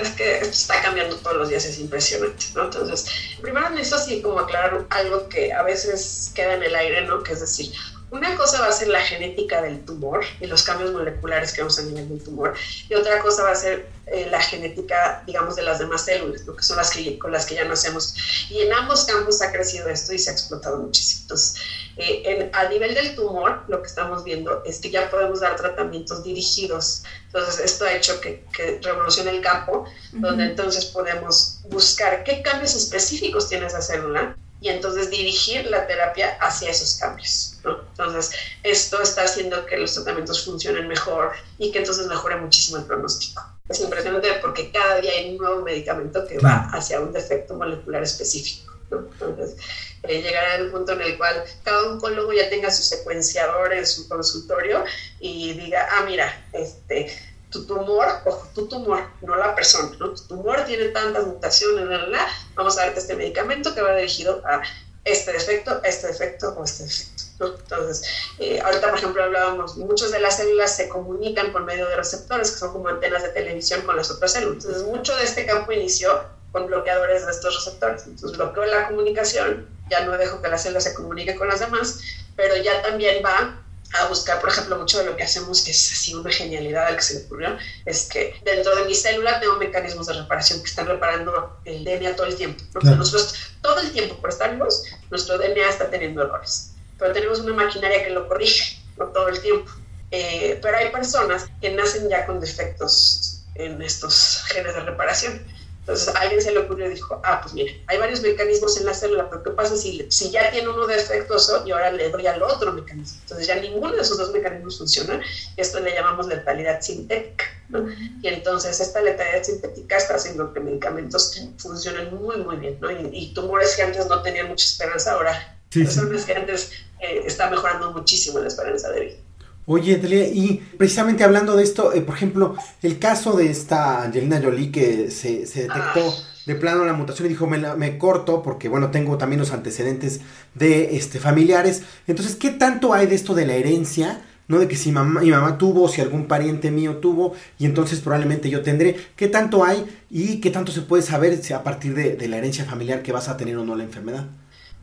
es 0.00 0.10
que 0.10 0.38
está 0.38 0.80
cambiando 0.80 1.16
todos 1.16 1.36
los 1.36 1.48
días, 1.48 1.64
es 1.64 1.78
impresionante. 1.78 2.46
Entonces, 2.54 3.06
primero 3.40 3.70
necesito 3.70 3.96
así 3.96 4.22
como 4.22 4.38
aclarar 4.38 4.84
algo 4.90 5.28
que 5.28 5.52
a 5.52 5.62
veces 5.62 6.32
queda 6.34 6.54
en 6.54 6.62
el 6.62 6.74
aire, 6.74 7.04
¿no? 7.06 7.22
Que 7.22 7.32
es 7.32 7.40
decir, 7.40 7.72
una 8.12 8.36
cosa 8.36 8.60
va 8.60 8.68
a 8.68 8.72
ser 8.72 8.88
la 8.88 9.00
genética 9.00 9.62
del 9.62 9.84
tumor 9.86 10.22
y 10.38 10.46
los 10.46 10.62
cambios 10.62 10.92
moleculares 10.92 11.52
que 11.52 11.62
vamos 11.62 11.78
a 11.78 11.82
nivel 11.82 12.10
del 12.10 12.22
tumor, 12.22 12.54
y 12.88 12.94
otra 12.94 13.18
cosa 13.20 13.42
va 13.42 13.52
a 13.52 13.54
ser 13.54 13.88
eh, 14.06 14.28
la 14.30 14.40
genética, 14.40 15.22
digamos, 15.26 15.56
de 15.56 15.62
las 15.62 15.78
demás 15.78 16.04
células, 16.04 16.44
lo 16.44 16.54
que 16.54 16.62
son 16.62 16.76
las 16.76 16.90
que, 16.90 17.18
con 17.18 17.32
las 17.32 17.46
que 17.46 17.54
ya 17.54 17.64
nacemos. 17.64 18.14
Y 18.50 18.60
en 18.60 18.72
ambos 18.72 19.04
campos 19.04 19.40
ha 19.40 19.50
crecido 19.50 19.88
esto 19.88 20.12
y 20.12 20.18
se 20.18 20.28
ha 20.28 20.34
explotado 20.34 20.76
muchísimo. 20.78 21.22
Entonces, 21.22 21.54
eh, 21.96 22.50
a 22.52 22.68
nivel 22.68 22.94
del 22.94 23.14
tumor, 23.14 23.64
lo 23.68 23.80
que 23.80 23.88
estamos 23.88 24.24
viendo 24.24 24.62
es 24.66 24.78
que 24.80 24.90
ya 24.90 25.08
podemos 25.10 25.40
dar 25.40 25.56
tratamientos 25.56 26.22
dirigidos. 26.22 27.04
Entonces, 27.26 27.60
esto 27.64 27.86
ha 27.86 27.94
hecho 27.94 28.20
que, 28.20 28.44
que 28.52 28.78
revolucione 28.82 29.30
el 29.30 29.40
campo, 29.40 29.86
donde 30.12 30.44
entonces 30.44 30.84
podemos 30.84 31.60
buscar 31.70 32.24
qué 32.24 32.42
cambios 32.42 32.74
específicos 32.74 33.48
tiene 33.48 33.66
esa 33.66 33.80
célula 33.80 34.36
y 34.62 34.68
entonces 34.68 35.10
dirigir 35.10 35.66
la 35.66 35.88
terapia 35.88 36.38
hacia 36.40 36.70
esos 36.70 36.94
cambios. 36.94 37.58
¿no? 37.64 37.80
Entonces, 37.80 38.30
esto 38.62 39.02
está 39.02 39.24
haciendo 39.24 39.66
que 39.66 39.76
los 39.76 39.92
tratamientos 39.92 40.44
funcionen 40.44 40.86
mejor 40.86 41.32
y 41.58 41.72
que 41.72 41.80
entonces 41.80 42.06
mejore 42.06 42.36
muchísimo 42.36 42.78
el 42.78 42.84
pronóstico. 42.84 43.42
Es 43.68 43.80
impresionante 43.80 44.32
porque 44.40 44.70
cada 44.70 45.00
día 45.00 45.10
hay 45.18 45.32
un 45.32 45.38
nuevo 45.38 45.62
medicamento 45.62 46.24
que 46.26 46.38
va 46.38 46.70
hacia 46.72 47.00
un 47.00 47.12
defecto 47.12 47.54
molecular 47.54 48.04
específico. 48.04 48.72
¿no? 48.90 48.98
Entonces, 48.98 49.56
eh, 50.04 50.22
llegar 50.22 50.44
al 50.60 50.70
punto 50.70 50.92
en 50.92 51.00
el 51.00 51.18
cual 51.18 51.42
cada 51.64 51.82
oncólogo 51.82 52.32
ya 52.32 52.48
tenga 52.48 52.70
su 52.70 52.84
secuenciador 52.84 53.72
en 53.72 53.84
su 53.84 54.08
consultorio 54.08 54.84
y 55.18 55.54
diga, 55.54 55.88
ah, 55.90 56.04
mira, 56.06 56.46
este, 56.52 57.12
tu 57.50 57.66
tumor, 57.66 58.06
ojo, 58.24 58.48
tu 58.54 58.68
tumor, 58.68 59.08
no 59.22 59.34
la 59.36 59.54
persona, 59.56 59.90
¿no? 59.98 60.14
Tu 60.14 60.22
tumor 60.28 60.64
tiene 60.66 60.86
tantas 60.86 61.26
mutaciones, 61.26 61.84
la, 61.86 62.06
la, 62.06 62.28
vamos 62.54 62.78
a 62.78 62.84
darte 62.84 63.00
este 63.00 63.16
medicamento 63.16 63.74
que 63.74 63.82
va 63.82 63.94
dirigido 63.94 64.42
a 64.44 64.62
este 65.04 65.32
defecto, 65.32 65.80
este 65.82 66.08
defecto 66.08 66.54
o 66.56 66.64
este 66.64 66.84
defecto. 66.84 67.22
Entonces, 67.40 68.04
eh, 68.38 68.60
ahorita, 68.60 68.90
por 68.90 68.98
ejemplo, 68.98 69.22
hablábamos, 69.24 69.76
muchas 69.76 70.12
de 70.12 70.20
las 70.20 70.36
células 70.36 70.76
se 70.76 70.88
comunican 70.88 71.50
por 71.52 71.64
medio 71.64 71.88
de 71.88 71.96
receptores, 71.96 72.52
que 72.52 72.58
son 72.58 72.72
como 72.72 72.88
antenas 72.88 73.22
de 73.22 73.30
televisión 73.30 73.82
con 73.82 73.96
las 73.96 74.10
otras 74.10 74.32
células. 74.32 74.64
Entonces, 74.64 74.84
mucho 74.84 75.16
de 75.16 75.24
este 75.24 75.44
campo 75.44 75.72
inició 75.72 76.22
con 76.52 76.66
bloqueadores 76.66 77.26
de 77.26 77.32
estos 77.32 77.54
receptores. 77.56 78.04
Entonces, 78.06 78.38
bloqueo 78.38 78.64
la 78.66 78.88
comunicación, 78.88 79.66
ya 79.90 80.04
no 80.04 80.16
dejo 80.16 80.40
que 80.40 80.48
la 80.48 80.58
célula 80.58 80.80
se 80.80 80.94
comunique 80.94 81.34
con 81.34 81.48
las 81.48 81.60
demás, 81.60 82.00
pero 82.36 82.56
ya 82.56 82.80
también 82.82 83.24
va 83.24 83.58
a 83.92 84.08
buscar, 84.08 84.40
por 84.40 84.50
ejemplo, 84.50 84.76
mucho 84.78 84.98
de 84.98 85.04
lo 85.04 85.16
que 85.16 85.22
hacemos, 85.22 85.62
que 85.62 85.70
es 85.70 85.92
así 85.92 86.14
una 86.14 86.30
genialidad 86.30 86.86
al 86.86 86.96
que 86.96 87.02
se 87.02 87.14
le 87.14 87.26
ocurrió, 87.26 87.58
es 87.84 88.08
que 88.08 88.34
dentro 88.44 88.74
de 88.76 88.84
mi 88.84 88.94
célula 88.94 89.40
tengo 89.40 89.56
mecanismos 89.56 90.06
de 90.06 90.14
reparación 90.14 90.60
que 90.60 90.66
están 90.66 90.86
reparando 90.86 91.58
el 91.64 91.84
DNA 91.84 92.16
todo 92.16 92.26
el 92.26 92.36
tiempo. 92.36 92.62
nosotros 92.82 93.34
todo 93.60 93.80
el 93.80 93.92
tiempo, 93.92 94.16
por 94.16 94.30
estar 94.30 94.52
vivos, 94.52 94.84
nuestro 95.10 95.38
DNA 95.38 95.68
está 95.68 95.90
teniendo 95.90 96.22
errores, 96.22 96.72
pero 96.98 97.12
tenemos 97.12 97.40
una 97.40 97.54
maquinaria 97.54 98.02
que 98.02 98.10
lo 98.10 98.28
corrige, 98.28 98.78
no 98.96 99.06
todo 99.06 99.28
el 99.28 99.40
tiempo. 99.40 99.70
Eh, 100.10 100.58
pero 100.60 100.76
hay 100.76 100.90
personas 100.90 101.46
que 101.60 101.70
nacen 101.70 102.08
ya 102.08 102.26
con 102.26 102.38
defectos 102.38 103.44
en 103.54 103.80
estos 103.80 104.42
genes 104.48 104.74
de 104.74 104.80
reparación. 104.80 105.42
Entonces 105.82 106.14
a 106.14 106.20
alguien 106.20 106.40
se 106.40 106.52
le 106.52 106.60
ocurrió 106.60 106.86
y 106.86 106.94
dijo, 106.94 107.20
ah, 107.24 107.40
pues 107.42 107.54
mire, 107.54 107.82
hay 107.88 107.98
varios 107.98 108.22
mecanismos 108.22 108.76
en 108.78 108.86
la 108.86 108.94
célula, 108.94 109.28
pero 109.28 109.42
¿qué 109.42 109.50
pasa 109.50 109.76
si, 109.76 110.06
si 110.10 110.30
ya 110.30 110.48
tiene 110.52 110.68
uno 110.68 110.86
defectuoso 110.86 111.66
y 111.66 111.72
ahora 111.72 111.90
le 111.90 112.08
doy 112.08 112.24
al 112.28 112.40
otro 112.40 112.72
mecanismo? 112.72 113.18
Entonces 113.22 113.48
ya 113.48 113.56
ninguno 113.56 113.96
de 113.96 114.02
esos 114.02 114.16
dos 114.16 114.30
mecanismos 114.30 114.78
funciona. 114.78 115.20
Esto 115.56 115.80
le 115.80 115.92
llamamos 115.92 116.28
letalidad 116.28 116.80
sintética. 116.80 117.44
¿no? 117.68 117.88
Y 118.22 118.28
entonces 118.28 118.78
esta 118.78 119.00
letalidad 119.00 119.42
sintética 119.42 119.96
está 119.96 120.14
haciendo 120.14 120.52
que 120.52 120.60
medicamentos 120.60 121.36
funcionen 121.58 122.14
muy, 122.14 122.36
muy 122.36 122.56
bien. 122.58 122.78
¿no? 122.80 122.88
Y, 122.88 123.34
tumores 123.34 123.74
que 123.74 123.82
antes 123.82 124.06
no 124.06 124.22
tenían 124.22 124.46
mucha 124.46 124.66
esperanza, 124.66 125.14
ahora 125.14 125.58
personas 125.74 126.24
que 126.24 126.34
antes 126.34 126.70
eh, 127.00 127.22
está 127.26 127.50
mejorando 127.50 127.90
muchísimo 127.90 128.38
la 128.38 128.46
esperanza 128.46 128.88
de 128.92 129.00
vida. 129.00 129.16
Oye, 129.64 129.96
Delia, 129.96 130.26
y 130.26 130.60
precisamente 130.76 131.22
hablando 131.22 131.54
de 131.54 131.62
esto, 131.62 131.92
eh, 131.92 132.00
por 132.00 132.16
ejemplo, 132.16 132.56
el 132.82 132.98
caso 132.98 133.36
de 133.36 133.48
esta 133.48 134.02
Angelina 134.02 134.40
Jolie 134.42 134.72
que 134.72 135.10
se, 135.10 135.46
se 135.46 135.62
detectó 135.62 136.12
de 136.46 136.54
plano 136.56 136.84
la 136.84 136.94
mutación 136.94 137.26
y 137.26 137.28
dijo, 137.28 137.46
me, 137.46 137.58
me, 137.76 137.96
corto 137.96 138.42
porque, 138.42 138.68
bueno, 138.68 138.90
tengo 138.90 139.18
también 139.18 139.38
los 139.38 139.52
antecedentes 139.52 140.20
de 140.54 140.96
este, 140.96 141.20
familiares. 141.20 141.84
Entonces, 142.08 142.34
¿qué 142.34 142.50
tanto 142.50 142.92
hay 142.92 143.06
de 143.06 143.14
esto 143.14 143.34
de 143.34 143.46
la 143.46 143.54
herencia? 143.54 144.22
¿no? 144.48 144.58
De 144.58 144.66
que 144.66 144.74
si 144.74 144.90
mamá, 144.90 145.20
mi 145.20 145.30
mamá 145.30 145.56
tuvo, 145.58 145.88
si 145.88 146.00
algún 146.00 146.26
pariente 146.26 146.72
mío 146.72 146.96
tuvo, 146.96 147.34
y 147.56 147.64
entonces 147.64 148.00
probablemente 148.00 148.50
yo 148.50 148.62
tendré. 148.62 148.96
¿Qué 149.14 149.28
tanto 149.28 149.64
hay 149.64 149.86
y 150.10 150.40
qué 150.40 150.50
tanto 150.50 150.72
se 150.72 150.82
puede 150.82 151.04
saber 151.04 151.40
a 151.54 151.62
partir 151.62 151.94
de, 151.94 152.16
de 152.16 152.28
la 152.28 152.38
herencia 152.38 152.64
familiar 152.64 153.02
que 153.02 153.12
vas 153.12 153.28
a 153.28 153.36
tener 153.36 153.56
o 153.56 153.64
no 153.64 153.76
la 153.76 153.84
enfermedad? 153.84 154.26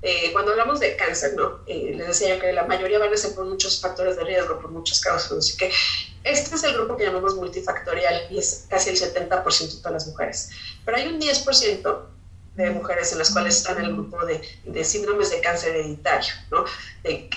Eh, 0.01 0.31
cuando 0.31 0.51
hablamos 0.51 0.79
de 0.79 0.95
cáncer, 0.95 1.33
¿no? 1.35 1.59
Eh, 1.65 1.93
les 1.95 2.07
decía 2.07 2.35
yo 2.35 2.41
que 2.41 2.53
la 2.53 2.63
mayoría 2.65 2.99
van 2.99 3.13
a 3.13 3.17
ser 3.17 3.35
por 3.35 3.45
muchos 3.45 3.81
factores 3.81 4.15
de 4.15 4.23
riesgo, 4.23 4.59
por 4.59 4.71
muchas 4.71 5.01
causas. 5.01 5.31
Así 5.31 5.57
que 5.57 5.71
este 6.23 6.55
es 6.55 6.63
el 6.63 6.73
grupo 6.73 6.95
que 6.95 7.03
llamamos 7.03 7.35
multifactorial 7.35 8.27
y 8.29 8.39
es 8.39 8.65
casi 8.69 8.89
el 8.89 8.97
70% 8.97 9.75
de 9.75 9.77
todas 9.77 9.93
las 9.93 10.07
mujeres. 10.07 10.49
Pero 10.85 10.97
hay 10.97 11.07
un 11.07 11.19
10% 11.19 11.99
de 12.55 12.69
mujeres 12.71 13.11
en 13.11 13.19
las 13.19 13.31
cuales 13.31 13.57
están 13.57 13.77
en 13.79 13.85
el 13.85 13.93
grupo 13.93 14.25
de, 14.25 14.41
de 14.65 14.83
síndromes 14.83 15.31
de 15.31 15.39
cáncer 15.39 15.75
hereditario, 15.75 16.33
¿no? 16.51 16.65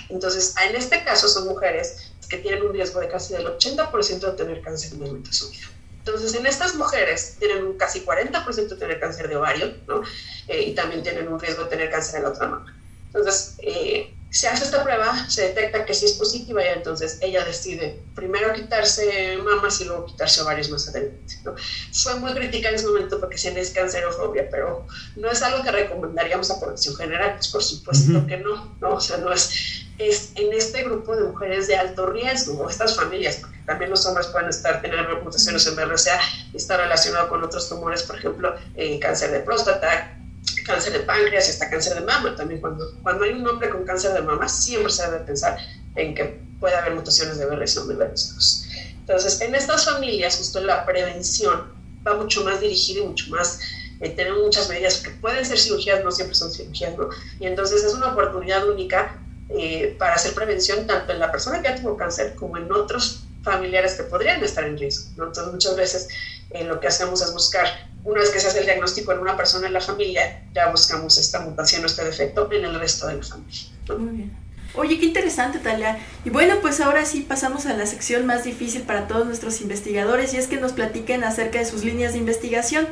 entonces, 0.08 0.54
en 0.68 0.74
este 0.74 1.04
caso 1.04 1.28
son 1.28 1.46
mujeres 1.46 2.12
que 2.28 2.38
tienen 2.38 2.62
un 2.62 2.72
riesgo 2.72 2.98
de 2.98 3.08
casi 3.08 3.34
del 3.34 3.46
80% 3.46 4.18
de 4.18 4.32
tener 4.32 4.60
cáncer 4.62 4.94
en 4.94 5.02
el 5.02 5.06
momento 5.06 5.28
de 5.28 5.36
su 5.36 5.50
vida. 5.50 5.66
Entonces, 6.04 6.34
en 6.34 6.46
estas 6.46 6.74
mujeres 6.74 7.36
tienen 7.38 7.64
un 7.64 7.78
casi 7.78 8.04
40% 8.04 8.68
de 8.68 8.76
tener 8.76 8.98
cáncer 8.98 9.28
de 9.28 9.36
ovario, 9.36 9.72
¿no? 9.86 10.02
Eh, 10.48 10.62
y 10.62 10.74
también 10.74 11.02
tienen 11.02 11.28
un 11.28 11.38
riesgo 11.38 11.64
de 11.64 11.70
tener 11.70 11.90
cáncer 11.90 12.16
en 12.16 12.22
la 12.24 12.30
otra 12.30 12.48
mama. 12.48 12.76
Entonces, 13.06 13.54
eh, 13.58 14.12
se 14.32 14.48
hace 14.48 14.64
esta 14.64 14.82
prueba, 14.82 15.28
se 15.28 15.48
detecta 15.48 15.84
que 15.84 15.92
sí 15.92 16.06
es 16.06 16.12
positiva 16.12 16.64
y 16.64 16.68
entonces 16.68 17.18
ella 17.20 17.44
decide 17.44 18.00
primero 18.14 18.54
quitarse 18.54 19.36
mamas 19.44 19.78
y 19.82 19.84
luego 19.84 20.06
quitarse 20.06 20.40
ovarios 20.40 20.70
más 20.70 20.88
adelante. 20.88 21.34
¿no? 21.44 21.54
Fue 21.92 22.14
muy 22.14 22.32
crítica 22.32 22.70
en 22.70 22.76
ese 22.76 22.86
momento 22.86 23.20
porque 23.20 23.36
si 23.36 23.48
es 23.48 23.70
cancerofobia, 23.70 24.48
pero 24.50 24.86
no 25.16 25.30
es 25.30 25.42
algo 25.42 25.62
que 25.62 25.70
recomendaríamos 25.70 26.50
a 26.50 26.58
población 26.58 26.96
general, 26.96 27.34
pues 27.34 27.48
por 27.48 27.62
supuesto 27.62 28.26
que 28.26 28.38
no, 28.38 28.74
¿no? 28.80 28.94
O 28.94 29.00
sea, 29.00 29.18
no 29.18 29.30
es, 29.34 29.84
es 29.98 30.32
en 30.34 30.50
este 30.54 30.82
grupo 30.82 31.14
de 31.14 31.24
mujeres 31.24 31.66
de 31.66 31.76
alto 31.76 32.06
riesgo, 32.06 32.70
estas 32.70 32.96
familias, 32.96 33.42
también 33.66 33.90
los 33.90 34.04
hombres 34.06 34.26
pueden 34.28 34.48
estar, 34.48 34.82
tener 34.82 35.06
mutaciones 35.22 35.66
en 35.66 35.76
BRCA 35.76 36.20
y 36.52 36.56
estar 36.56 36.80
relacionado 36.80 37.28
con 37.28 37.42
otros 37.42 37.68
tumores, 37.68 38.02
por 38.02 38.16
ejemplo, 38.18 38.54
eh, 38.76 38.98
cáncer 38.98 39.30
de 39.30 39.40
próstata, 39.40 40.18
cáncer 40.66 40.92
de 40.92 41.00
páncreas 41.00 41.48
y 41.48 41.50
hasta 41.50 41.70
cáncer 41.70 41.94
de 41.94 42.00
mama. 42.02 42.34
También 42.36 42.60
cuando, 42.60 42.92
cuando 43.02 43.24
hay 43.24 43.32
un 43.32 43.46
hombre 43.46 43.70
con 43.70 43.84
cáncer 43.84 44.12
de 44.12 44.22
mama, 44.22 44.48
siempre 44.48 44.92
se 44.92 45.04
debe 45.04 45.24
pensar 45.24 45.56
en 45.94 46.14
que 46.14 46.40
puede 46.58 46.74
haber 46.74 46.94
mutaciones 46.94 47.38
de 47.38 47.46
BRCA 47.46 47.80
o 47.82 47.92
hijos. 47.92 48.66
Entonces, 49.00 49.40
en 49.40 49.54
estas 49.54 49.84
familias, 49.84 50.36
justo 50.36 50.60
la 50.60 50.84
prevención 50.84 51.72
va 52.06 52.14
mucho 52.14 52.44
más 52.44 52.60
dirigida 52.60 53.00
y 53.00 53.06
mucho 53.06 53.30
más 53.30 53.60
eh, 54.00 54.10
tenemos 54.10 54.42
muchas 54.42 54.68
medidas 54.68 54.98
que 54.98 55.10
pueden 55.10 55.44
ser 55.46 55.58
cirugías, 55.58 56.02
no 56.04 56.10
siempre 56.10 56.34
son 56.34 56.52
cirugías, 56.52 56.96
¿no? 56.98 57.08
Y 57.38 57.46
entonces 57.46 57.84
es 57.84 57.94
una 57.94 58.08
oportunidad 58.08 58.68
única 58.68 59.16
eh, 59.48 59.94
para 59.98 60.14
hacer 60.14 60.34
prevención 60.34 60.86
tanto 60.86 61.12
en 61.12 61.20
la 61.20 61.30
persona 61.30 61.62
que 61.62 61.68
ya 61.68 61.76
tuvo 61.76 61.96
cáncer 61.96 62.34
como 62.34 62.56
en 62.56 62.72
otros 62.72 63.21
familiares 63.42 63.94
que 63.94 64.04
podrían 64.04 64.42
estar 64.42 64.64
en 64.64 64.78
riesgo. 64.78 65.10
Entonces, 65.10 65.46
muchas 65.52 65.76
veces 65.76 66.08
eh, 66.50 66.64
lo 66.64 66.80
que 66.80 66.88
hacemos 66.88 67.22
es 67.22 67.32
buscar, 67.32 67.66
una 68.04 68.20
vez 68.20 68.30
que 68.30 68.40
se 68.40 68.48
hace 68.48 68.60
el 68.60 68.66
diagnóstico 68.66 69.12
en 69.12 69.18
una 69.18 69.36
persona 69.36 69.66
en 69.66 69.72
la 69.72 69.80
familia, 69.80 70.44
ya 70.54 70.70
buscamos 70.70 71.18
esta 71.18 71.40
mutación 71.40 71.82
o 71.82 71.86
este 71.86 72.04
defecto 72.04 72.50
en 72.52 72.64
el 72.64 72.78
resto 72.78 73.06
de 73.06 73.16
la 73.16 73.22
familia. 73.22 73.62
Muy 73.98 74.16
bien. 74.16 74.42
Oye, 74.74 74.98
qué 74.98 75.06
interesante, 75.06 75.58
Talia. 75.58 75.98
Y 76.24 76.30
bueno, 76.30 76.56
pues 76.62 76.80
ahora 76.80 77.04
sí 77.04 77.20
pasamos 77.20 77.66
a 77.66 77.74
la 77.74 77.84
sección 77.86 78.24
más 78.24 78.44
difícil 78.44 78.82
para 78.82 79.06
todos 79.06 79.26
nuestros 79.26 79.60
investigadores 79.60 80.32
y 80.32 80.38
es 80.38 80.46
que 80.46 80.56
nos 80.56 80.72
platiquen 80.72 81.24
acerca 81.24 81.58
de 81.58 81.66
sus 81.66 81.84
líneas 81.84 82.12
de 82.12 82.18
investigación. 82.18 82.88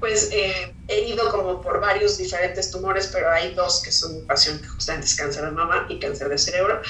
Pues 0.00 0.30
eh, 0.32 0.74
he 0.88 1.08
ido 1.08 1.30
como 1.30 1.60
por 1.60 1.80
varios 1.80 2.18
diferentes 2.18 2.70
tumores, 2.70 3.10
pero 3.12 3.30
hay 3.30 3.54
dos 3.54 3.82
que 3.82 3.92
son 3.92 4.14
mi 4.14 4.22
pasión, 4.22 4.60
que 4.60 4.66
justamente 4.66 5.06
es 5.06 5.14
cáncer 5.14 5.44
de 5.44 5.50
mama 5.52 5.86
y 5.88 6.00
cáncer 6.00 6.28
de 6.28 6.38
cerebro. 6.38 6.80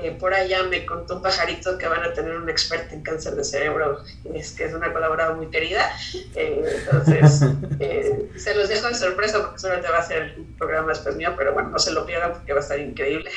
Eh, 0.00 0.12
por 0.12 0.32
allá 0.32 0.62
me 0.62 0.86
contó 0.86 1.16
un 1.16 1.22
pajarito 1.22 1.76
que 1.76 1.88
van 1.88 2.04
a 2.04 2.12
tener 2.12 2.36
un 2.36 2.48
experto 2.48 2.94
en 2.94 3.02
cáncer 3.02 3.34
de 3.34 3.42
cerebro, 3.42 3.98
es 4.32 4.52
que 4.52 4.66
es 4.66 4.72
una 4.72 4.92
colaboradora 4.92 5.34
muy 5.34 5.48
querida. 5.48 5.90
Eh, 6.36 6.84
entonces, 6.84 7.42
eh, 7.80 8.30
se 8.36 8.54
los 8.54 8.68
dejo 8.68 8.86
de 8.86 8.94
sorpresa 8.94 9.40
porque 9.42 9.58
solamente 9.58 9.90
va 9.90 9.98
a 9.98 10.06
ser 10.06 10.34
un 10.38 10.54
programa 10.56 10.90
después 10.90 11.16
mío, 11.16 11.34
pero 11.36 11.52
bueno, 11.52 11.70
no 11.70 11.78
se 11.80 11.90
lo 11.90 12.06
pierdan 12.06 12.32
porque 12.32 12.52
va 12.52 12.60
a 12.60 12.62
estar 12.62 12.78
increíble. 12.78 13.28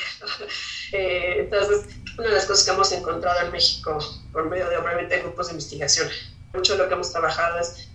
entonces, 0.92 1.96
una 2.16 2.28
de 2.28 2.34
las 2.34 2.46
cosas 2.46 2.64
que 2.64 2.70
hemos 2.70 2.92
encontrado 2.92 3.44
en 3.44 3.50
México 3.50 3.98
por 4.32 4.48
medio 4.48 4.70
de 4.70 4.76
obviamente 4.76 5.18
grupos 5.18 5.48
de 5.48 5.54
investigación, 5.54 6.08
mucho 6.54 6.74
de 6.74 6.78
lo 6.78 6.88
que 6.88 6.94
hemos 6.94 7.10
trabajado 7.10 7.58
es 7.58 7.88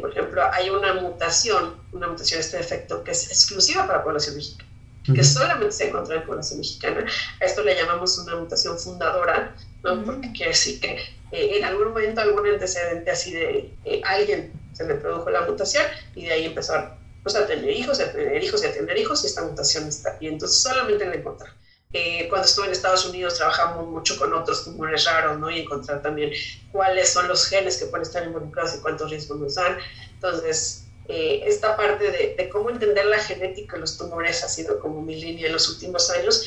por 0.00 0.10
ejemplo, 0.10 0.42
hay 0.52 0.68
una 0.68 0.94
mutación, 0.94 1.76
una 1.92 2.08
mutación, 2.08 2.40
este 2.40 2.58
defecto 2.58 3.02
que 3.02 3.12
es 3.12 3.28
exclusiva 3.28 3.86
para 3.86 3.98
la 3.98 4.04
población 4.04 4.36
mexicana 4.36 4.71
que 5.04 5.24
solamente 5.24 5.72
se 5.72 5.88
encuentra 5.88 6.16
en 6.16 6.26
población 6.26 6.60
mexicana. 6.60 7.06
A 7.40 7.44
esto 7.44 7.62
le 7.62 7.74
llamamos 7.74 8.18
una 8.18 8.36
mutación 8.36 8.78
fundadora, 8.78 9.54
¿no? 9.82 10.04
Porque 10.04 10.32
quiere 10.32 10.52
decir 10.52 10.80
que 10.80 10.94
eh, 11.32 11.58
en 11.58 11.64
algún 11.64 11.88
momento 11.88 12.20
algún 12.20 12.46
antecedente 12.46 13.10
así 13.10 13.32
de 13.32 13.74
eh, 13.84 14.00
alguien 14.04 14.52
se 14.72 14.84
le 14.84 14.94
produjo 14.94 15.30
la 15.30 15.42
mutación 15.42 15.84
y 16.14 16.26
de 16.26 16.32
ahí 16.32 16.44
empezó 16.46 16.74
a, 16.74 16.98
pues, 17.22 17.34
a 17.34 17.46
tener 17.46 17.70
hijos, 17.70 18.00
a 18.00 18.12
tener 18.12 18.42
hijos 18.42 18.62
y 18.62 18.66
a 18.66 18.72
tener 18.72 18.96
hijos 18.96 19.24
y 19.24 19.26
esta 19.26 19.42
mutación 19.42 19.88
está. 19.88 20.16
Y 20.20 20.28
entonces 20.28 20.62
solamente 20.62 21.04
la 21.04 21.14
encontrar. 21.14 21.52
Eh, 21.94 22.26
cuando 22.30 22.46
estuve 22.46 22.66
en 22.66 22.72
Estados 22.72 23.04
Unidos 23.04 23.36
trabajamos 23.36 23.86
mucho 23.86 24.16
con 24.16 24.32
otros 24.32 24.64
tumores 24.64 25.04
raros, 25.04 25.38
¿no? 25.38 25.50
Y 25.50 25.60
encontrar 25.60 26.00
también 26.00 26.30
cuáles 26.70 27.12
son 27.12 27.28
los 27.28 27.46
genes 27.46 27.76
que 27.76 27.86
pueden 27.86 28.06
estar 28.06 28.24
involucrados 28.24 28.76
y 28.76 28.78
cuántos 28.78 29.10
riesgos 29.10 29.38
nos 29.38 29.54
dan. 29.56 29.76
Entonces, 30.14 30.81
eh, 31.08 31.42
esta 31.46 31.76
parte 31.76 32.10
de, 32.10 32.48
cómo 32.48 32.70
entender 32.70 33.06
la 33.06 33.18
genética 33.18 33.74
de 33.74 33.80
los 33.80 33.98
tumores 33.98 34.44
ha 34.44 34.48
sido 34.48 34.78
como 34.78 35.02
mi 35.02 35.20
línea 35.20 35.46
en 35.46 35.52
los 35.52 35.68
últimos 35.68 36.10
años 36.10 36.44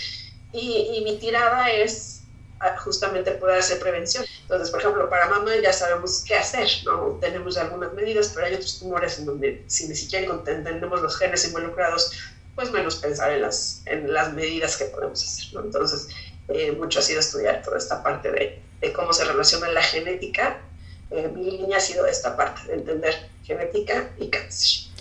y, 0.54 1.02
mi 1.04 1.18
tirada 1.18 1.70
es 1.70 2.22
ah, 2.62 2.78
justamente 2.78 3.32
poder 3.32 3.60
hacer 3.60 3.80
prevención. 3.80 4.24
Entonces, 4.44 4.70
por 4.70 4.80
ejemplo, 4.80 5.10
para 5.10 5.28
mamá 5.28 5.52
ya 5.62 5.74
sabemos 5.74 6.24
qué 6.26 6.36
hacer, 6.36 6.70
¿no? 6.86 7.18
Tenemos 7.20 7.58
algunas 7.58 7.94
medidas, 7.94 8.32
pero 8.34 8.48
hay 8.48 8.54
otros 8.54 8.80
tumores 8.80 9.20
en 9.20 9.26
donde 9.26 9.66
si 9.68 9.90
ni 9.90 9.96
siquiera 9.96 10.34
entendemos 10.34 11.02
los 11.02 11.18
genes 11.18 11.46
involucrados, 11.46 12.12
pues 12.56 12.72
menos 12.72 12.96
pensar 12.96 13.34
en 13.34 13.42
las, 13.42 13.82
en 13.86 14.14
las 14.14 14.32
medidas 14.34 14.78
que 14.78 14.86
podemos 14.86 15.22
hacer, 15.22 15.54
¿no? 15.54 15.66
Entonces, 15.66 16.08
eh, 16.48 16.72
mucho 16.72 17.00
ha 17.00 17.02
sido 17.02 17.20
estudiar 17.20 17.62
toda 17.62 17.78
esta 17.78 18.02
parte 18.02 18.32
de, 18.32 18.62
de 18.80 18.94
cómo 18.94 19.12
se 19.12 19.26
relaciona 19.26 19.68
la 19.68 19.84
genética 19.84 20.62
eh, 21.12 21.32
mi 21.36 21.52
línea 21.52 21.78
ha 21.78 21.82
sido 21.82 22.06
esta 22.06 22.36
parte, 22.36 22.68
de 22.68 22.76
entender 22.76 23.14
genética 23.44 24.12
y 24.20 24.30
cáncer. 24.30 24.92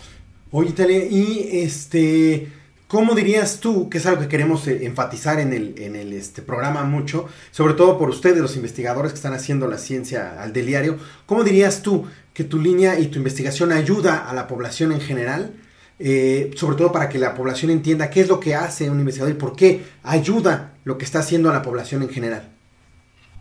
Oye, 0.51 0.73
Talia, 0.73 1.05
y 1.05 1.63
este, 1.65 2.49
¿cómo 2.87 3.15
dirías 3.15 3.59
tú, 3.61 3.89
que 3.89 3.99
es 3.99 4.07
algo 4.07 4.23
que 4.23 4.29
queremos 4.29 4.67
eh, 4.69 4.85
enfatizar 4.85 5.41
en 5.41 5.53
el, 5.53 5.75
en 5.79 5.97
el 5.97 6.13
este, 6.13 6.43
programa 6.43 6.85
mucho, 6.85 7.29
sobre 7.51 7.75
todo 7.75 7.99
por 7.99 8.09
ustedes, 8.09 8.39
los 8.39 8.57
investigadores 8.57 9.13
que 9.13 9.17
están 9.17 9.35
haciendo 9.35 9.67
la 9.67 9.79
ciencia 9.79 10.41
al 10.41 10.53
diario, 10.53 10.99
¿cómo 11.27 11.43
dirías 11.43 11.83
tú 11.83 12.07
que 12.33 12.45
tu 12.45 12.61
línea 12.61 12.99
y 12.99 13.07
tu 13.07 13.19
investigación 13.19 13.73
ayuda 13.73 14.29
a 14.29 14.35
la 14.35 14.47
población 14.47 14.93
en 14.93 15.01
general 15.01 15.55
eh, 15.99 16.51
sobre 16.57 16.77
todo 16.77 16.91
para 16.91 17.09
que 17.09 17.19
la 17.19 17.35
población 17.35 17.71
entienda 17.71 18.11
qué 18.11 18.21
es 18.21 18.29
lo 18.29 18.41
que 18.41 18.55
hace 18.55 18.91
un 18.91 18.99
investigador 18.99 19.35
y 19.35 19.39
por 19.39 19.55
qué 19.55 19.85
ayuda 20.03 20.75
lo 20.85 20.99
que 20.99 21.05
está 21.05 21.21
haciendo 21.21 21.51
a 21.51 21.53
la 21.53 21.63
población 21.63 22.03
en 22.03 22.09
general. 22.09 22.51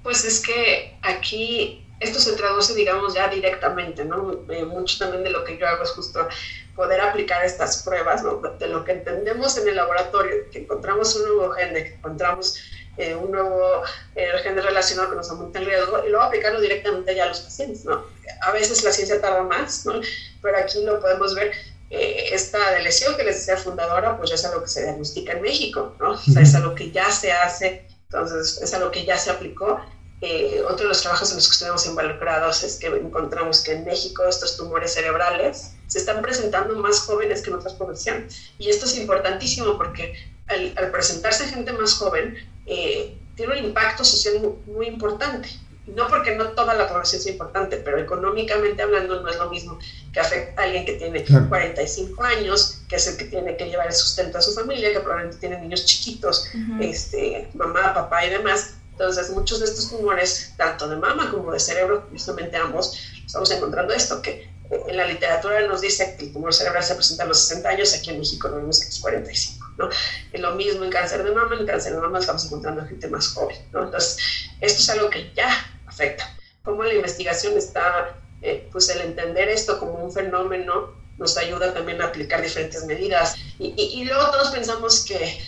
Pues 0.03 0.23
es 0.25 0.39
que 0.39 0.95
aquí 1.01 1.82
esto 2.03 2.19
se 2.19 2.33
traduce, 2.33 2.73
digamos, 2.75 3.13
ya 3.13 3.27
directamente, 3.27 4.05
¿no? 4.05 4.45
Eh, 4.49 4.65
mucho 4.65 4.97
también 4.99 5.23
de 5.23 5.29
lo 5.29 5.43
que 5.43 5.57
yo 5.57 5.67
hago 5.67 5.83
es 5.83 5.91
justo 5.91 6.27
poder 6.75 7.01
aplicar 7.01 7.43
estas 7.45 7.83
pruebas, 7.83 8.23
¿no? 8.23 8.41
De 8.59 8.67
lo 8.67 8.83
que 8.83 8.93
entendemos 8.93 9.57
en 9.57 9.67
el 9.67 9.75
laboratorio, 9.75 10.49
que 10.51 10.59
encontramos 10.59 11.15
un 11.15 11.23
nuevo 11.23 11.51
gen, 11.51 11.73
que 11.73 11.95
encontramos 11.95 12.59
eh, 12.97 13.15
un 13.15 13.31
nuevo 13.31 13.83
eh, 14.15 14.29
gen 14.43 14.55
relacionado 14.55 15.09
que 15.09 15.15
nos 15.15 15.29
aumenta 15.29 15.59
el 15.59 15.65
riesgo, 15.65 16.05
y 16.05 16.09
luego 16.09 16.25
aplicarlo 16.25 16.61
directamente 16.61 17.15
ya 17.15 17.25
a 17.25 17.27
los 17.27 17.41
pacientes, 17.41 17.85
¿no? 17.85 18.05
A 18.41 18.51
veces 18.51 18.83
la 18.83 18.91
ciencia 18.91 19.19
tarda 19.19 19.43
más, 19.43 19.85
¿no? 19.85 19.99
Pero 20.41 20.57
aquí 20.57 20.83
lo 20.83 20.99
podemos 20.99 21.33
ver 21.33 21.51
eh, 21.89 22.29
esta 22.31 22.79
lesión 22.79 23.15
que 23.15 23.23
les 23.23 23.37
decía 23.37 23.57
fundadora, 23.57 24.17
pues 24.17 24.29
ya 24.29 24.35
es 24.35 24.45
algo 24.45 24.63
que 24.63 24.69
se 24.69 24.83
diagnostica 24.83 25.33
en 25.33 25.41
México, 25.41 25.95
¿no? 25.99 26.11
O 26.11 26.17
sea, 26.17 26.41
es 26.41 26.55
algo 26.55 26.75
que 26.75 26.91
ya 26.91 27.11
se 27.11 27.31
hace, 27.31 27.87
entonces 28.05 28.61
es 28.61 28.73
algo 28.73 28.91
que 28.91 29.05
ya 29.05 29.17
se 29.17 29.29
aplicó 29.29 29.79
eh, 30.25 30.63
otro 30.63 30.83
de 30.83 30.87
los 30.87 31.01
trabajos 31.01 31.31
en 31.31 31.35
los 31.35 31.47
que 31.49 31.51
estuvimos 31.51 31.85
involucrados 31.85 32.63
es 32.63 32.77
que 32.77 32.87
encontramos 32.87 33.59
que 33.59 33.73
en 33.73 33.83
México 33.83 34.23
estos 34.23 34.55
tumores 34.55 34.93
cerebrales 34.93 35.71
se 35.87 35.99
están 35.99 36.21
presentando 36.21 36.75
más 36.77 37.01
jóvenes 37.01 37.41
que 37.41 37.49
en 37.49 37.57
otras 37.57 37.73
poblaciones. 37.73 38.53
Y 38.57 38.69
esto 38.69 38.85
es 38.85 38.95
importantísimo 38.95 39.77
porque 39.77 40.15
al, 40.47 40.91
presentarse 40.91 41.45
gente 41.47 41.73
más 41.73 41.95
joven, 41.95 42.37
eh, 42.65 43.17
tiene 43.35 43.59
un 43.59 43.65
impacto 43.65 44.05
social 44.05 44.53
muy, 44.65 44.87
importante. 44.87 45.49
No 45.87 46.07
porque 46.07 46.33
no 46.37 46.51
toda 46.51 46.73
la 46.75 46.87
población 46.87 47.21
sea 47.21 47.33
importante, 47.33 47.75
pero 47.75 47.99
económicamente 47.99 48.81
hablando 48.81 49.21
no 49.21 49.29
es 49.29 49.35
lo 49.35 49.49
mismo 49.49 49.77
que 50.13 50.21
afecta 50.21 50.61
a 50.61 50.65
alguien 50.65 50.85
que 50.85 50.93
tiene 50.93 51.25
45 51.25 52.23
años, 52.23 52.81
que 52.87 52.95
es 52.95 53.07
el 53.07 53.17
que 53.17 53.25
tiene 53.25 53.57
que 53.57 53.65
llevar 53.65 53.87
el 53.87 53.93
sustento 53.93 54.37
a 54.37 54.41
su 54.41 54.53
familia, 54.53 54.93
que 54.93 55.01
probablemente 55.01 55.39
tiene 55.39 55.59
niños 55.59 55.83
chiquitos, 55.83 56.47
este, 56.79 57.49
mamá, 57.53 57.93
papá 57.93 58.25
y 58.25 58.29
demás, 58.29 58.75
entonces, 58.93 59.31
muchos 59.31 59.59
de 59.59 59.65
estos 59.65 59.89
tumores, 59.89 60.53
tanto 60.55 60.87
de 60.87 60.95
mama 60.95 61.31
como 61.31 61.51
de 61.51 61.59
cerebro, 61.59 62.07
justamente 62.11 62.57
ambos, 62.57 62.95
estamos 63.25 63.49
encontrando 63.49 63.91
esto, 63.91 64.21
que 64.21 64.53
en 64.87 64.97
la 64.97 65.07
literatura 65.07 65.65
nos 65.67 65.81
dice 65.81 66.15
que 66.15 66.25
el 66.25 66.33
tumor 66.33 66.53
cerebral 66.53 66.83
se 66.83 66.93
presenta 66.93 67.23
a 67.23 67.25
los 67.25 67.39
60 67.39 67.69
años, 67.69 67.93
aquí 67.95 68.11
en 68.11 68.19
México 68.19 68.47
lo 68.47 68.57
vemos 68.57 68.81
a 68.81 68.85
los 68.85 68.99
45, 68.99 69.67
¿no? 69.79 69.89
Lo 70.33 70.55
mismo 70.55 70.83
en 70.83 70.91
cáncer 70.91 71.23
de 71.23 71.31
mama, 71.31 71.55
en 71.59 71.65
cáncer 71.65 71.95
de 71.95 72.01
mama 72.01 72.19
estamos 72.19 72.45
encontrando 72.45 72.85
gente 72.85 73.07
más 73.07 73.29
joven, 73.29 73.57
¿no? 73.71 73.83
Entonces, 73.83 74.17
esto 74.61 74.79
es 74.79 74.89
algo 74.89 75.09
que 75.09 75.33
ya 75.33 75.49
afecta. 75.87 76.37
Como 76.63 76.83
la 76.83 76.93
investigación 76.93 77.57
está, 77.57 78.15
eh, 78.43 78.69
pues 78.71 78.89
el 78.89 79.01
entender 79.01 79.49
esto 79.49 79.79
como 79.79 79.93
un 80.03 80.11
fenómeno 80.11 80.93
nos 81.17 81.35
ayuda 81.37 81.73
también 81.73 82.01
a 82.01 82.05
aplicar 82.05 82.41
diferentes 82.41 82.85
medidas. 82.85 83.35
Y, 83.57 83.73
y, 83.75 84.01
y 84.01 84.05
luego 84.05 84.29
todos 84.31 84.49
pensamos 84.49 85.03
que 85.05 85.39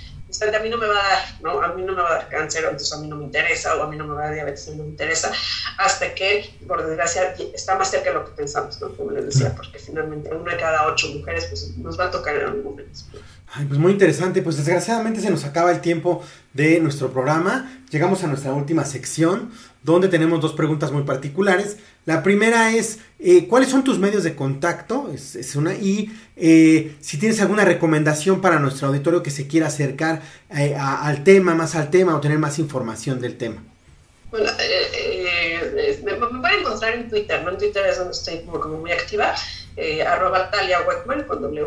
a 0.42 0.60
mí 0.60 0.70
no 0.70 0.78
me 0.78 0.88
va 0.88 0.94
a 0.94 1.10
dar, 1.10 1.42
¿no? 1.42 1.62
A 1.62 1.74
mí 1.74 1.82
no 1.84 1.94
me 1.94 2.02
va 2.02 2.10
a 2.10 2.14
dar 2.14 2.30
cáncer, 2.30 2.64
entonces 2.64 2.94
a 2.94 3.00
mí 3.00 3.08
no 3.08 3.16
me 3.16 3.26
interesa, 3.26 3.76
o 3.76 3.84
a 3.84 3.90
mí 3.90 3.98
no 3.98 4.06
me 4.06 4.14
va 4.14 4.22
a 4.22 4.26
dar 4.26 4.34
diabetes, 4.34 4.68
a 4.68 4.72
mí 4.72 4.78
no 4.78 4.84
me 4.84 4.90
interesa, 4.90 5.32
hasta 5.78 6.14
que, 6.14 6.56
por 6.68 6.86
desgracia, 6.86 7.36
está 7.54 7.76
más 7.76 7.92
cerca 7.92 8.10
de 8.10 8.16
lo 8.16 8.26
que 8.26 8.32
pensamos, 8.32 8.80
¿no? 8.80 8.90
Como 8.96 9.12
les 9.12 9.26
decía, 9.26 9.54
porque 9.56 9.80
finalmente 9.80 10.34
una 10.34 10.54
de 10.54 10.58
cada 10.58 10.88
ocho 10.88 11.08
mujeres 11.10 11.46
pues, 11.46 11.78
nos 11.78 12.00
va 12.00 12.06
a 12.06 12.12
tocar 12.12 12.36
en 12.36 12.46
algún 12.48 12.64
momento. 12.64 13.00
Ay, 13.54 13.66
pues 13.66 13.80
muy 13.80 13.94
interesante, 13.94 14.42
pues 14.42 14.58
desgraciadamente 14.58 15.22
se 15.22 15.30
nos 15.30 15.46
acaba 15.46 15.72
el 15.72 15.80
tiempo 15.80 16.24
de 16.54 16.80
nuestro 16.80 17.12
programa. 17.12 17.72
Llegamos 17.90 18.24
a 18.24 18.28
nuestra 18.28 18.54
última 18.54 18.84
sección, 18.84 19.52
donde 19.84 20.10
tenemos 20.10 20.42
dos 20.42 20.54
preguntas 20.54 20.92
muy 20.92 21.04
particulares. 21.04 21.78
La 22.06 22.22
primera 22.22 22.72
es, 22.72 23.00
eh, 23.20 23.48
¿cuáles 23.48 23.70
son 23.70 23.84
tus 23.84 23.98
medios 23.98 24.24
de 24.24 24.36
contacto? 24.36 25.12
Es, 25.12 25.56
una. 25.56 25.74
Y 25.74 26.12
eh, 26.36 26.96
si 27.02 27.18
tienes 27.18 27.42
alguna 27.42 27.66
recomendación 27.66 28.42
para 28.42 28.60
nuestro 28.60 28.88
auditorio 28.88 29.24
que 29.24 29.32
se 29.32 29.48
quiera 29.48 29.68
acercar 29.68 30.22
eh, 30.56 30.76
al 30.78 31.24
tema, 31.24 31.56
más 31.56 31.76
al 31.76 31.90
tema 31.90 32.16
o 32.16 32.22
tener 32.22 32.38
más 32.38 32.60
información 32.60 33.20
del 33.20 33.38
tema. 33.38 33.64
Bueno, 34.30 34.52
me, 36.04 36.14
pueden 36.14 36.60
encontrar 36.60 36.94
en 36.94 37.10
Twitter, 37.10 37.44
¿no? 37.44 37.52
En 37.52 37.58
Twitter 37.58 37.86
es 37.88 37.98
donde 37.98 38.14
estoy 38.14 38.42
como, 38.42 38.78
muy 38.78 38.92
activa, 38.92 39.34
arroba 40.08 40.52
Talia 40.52 40.82
Weckman 40.88 41.24
con 41.24 41.42
W. 41.42 41.66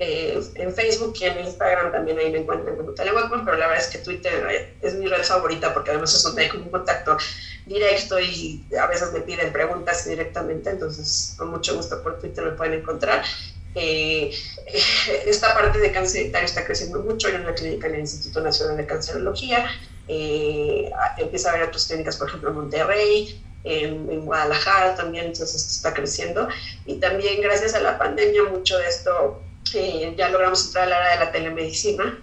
en 0.00 0.74
Facebook 0.74 1.14
y 1.20 1.24
en 1.24 1.40
Instagram 1.40 1.90
también 1.90 2.18
ahí 2.18 2.30
me 2.30 2.38
encuentran 2.38 2.76
como 2.76 2.92
Talia 2.92 3.14
Weckman, 3.14 3.44
pero 3.44 3.56
la 3.56 3.66
verdad 3.66 3.84
es 3.84 3.90
que 3.90 3.98
Twitter 3.98 4.76
es 4.80 4.94
mi 4.94 5.06
red 5.06 5.24
favorita 5.24 5.74
porque 5.74 5.90
además 5.90 6.14
es 6.14 6.22
donde 6.22 6.42
hay 6.42 6.48
como 6.48 6.64
un 6.64 6.70
contacto 6.70 7.16
directo 7.66 8.18
y 8.20 8.64
a 8.80 8.86
veces 8.86 9.12
me 9.12 9.20
piden 9.20 9.52
preguntas 9.52 10.08
directamente, 10.08 10.70
entonces 10.70 11.34
con 11.36 11.50
mucho 11.50 11.74
gusto 11.76 12.02
por 12.02 12.18
Twitter 12.18 12.44
me 12.44 12.52
pueden 12.52 12.74
encontrar. 12.74 13.24
Eh, 13.74 14.32
esta 15.26 15.54
parte 15.54 15.78
de 15.78 15.92
cáncer 15.92 16.34
está 16.34 16.64
creciendo 16.64 17.00
mucho. 17.00 17.28
en 17.28 17.42
una 17.42 17.54
clínica 17.54 17.86
en 17.88 17.94
el 17.94 18.00
Instituto 18.00 18.40
Nacional 18.40 18.76
de 18.76 18.86
Cancerología. 18.86 19.66
Eh, 20.08 20.90
empieza 21.18 21.50
a 21.50 21.52
haber 21.54 21.68
otras 21.68 21.86
clínicas, 21.86 22.16
por 22.16 22.28
ejemplo, 22.28 22.50
en 22.50 22.56
Monterrey, 22.56 23.44
en, 23.64 24.24
Guadalajara 24.24 24.94
también, 24.94 25.26
entonces 25.26 25.56
esto 25.56 25.70
está 25.70 25.94
creciendo. 25.94 26.48
Y 26.86 26.94
también 26.96 27.40
gracias 27.42 27.74
a 27.74 27.80
la 27.80 27.98
pandemia, 27.98 28.44
mucho 28.44 28.78
de 28.78 28.88
esto 28.88 29.42
eh, 29.74 30.14
ya 30.16 30.28
logramos 30.30 30.66
entrar 30.66 30.84
al 30.84 30.92
área 30.92 31.18
de 31.18 31.24
la 31.24 31.32
telemedicina, 31.32 32.18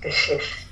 que, 0.00 0.12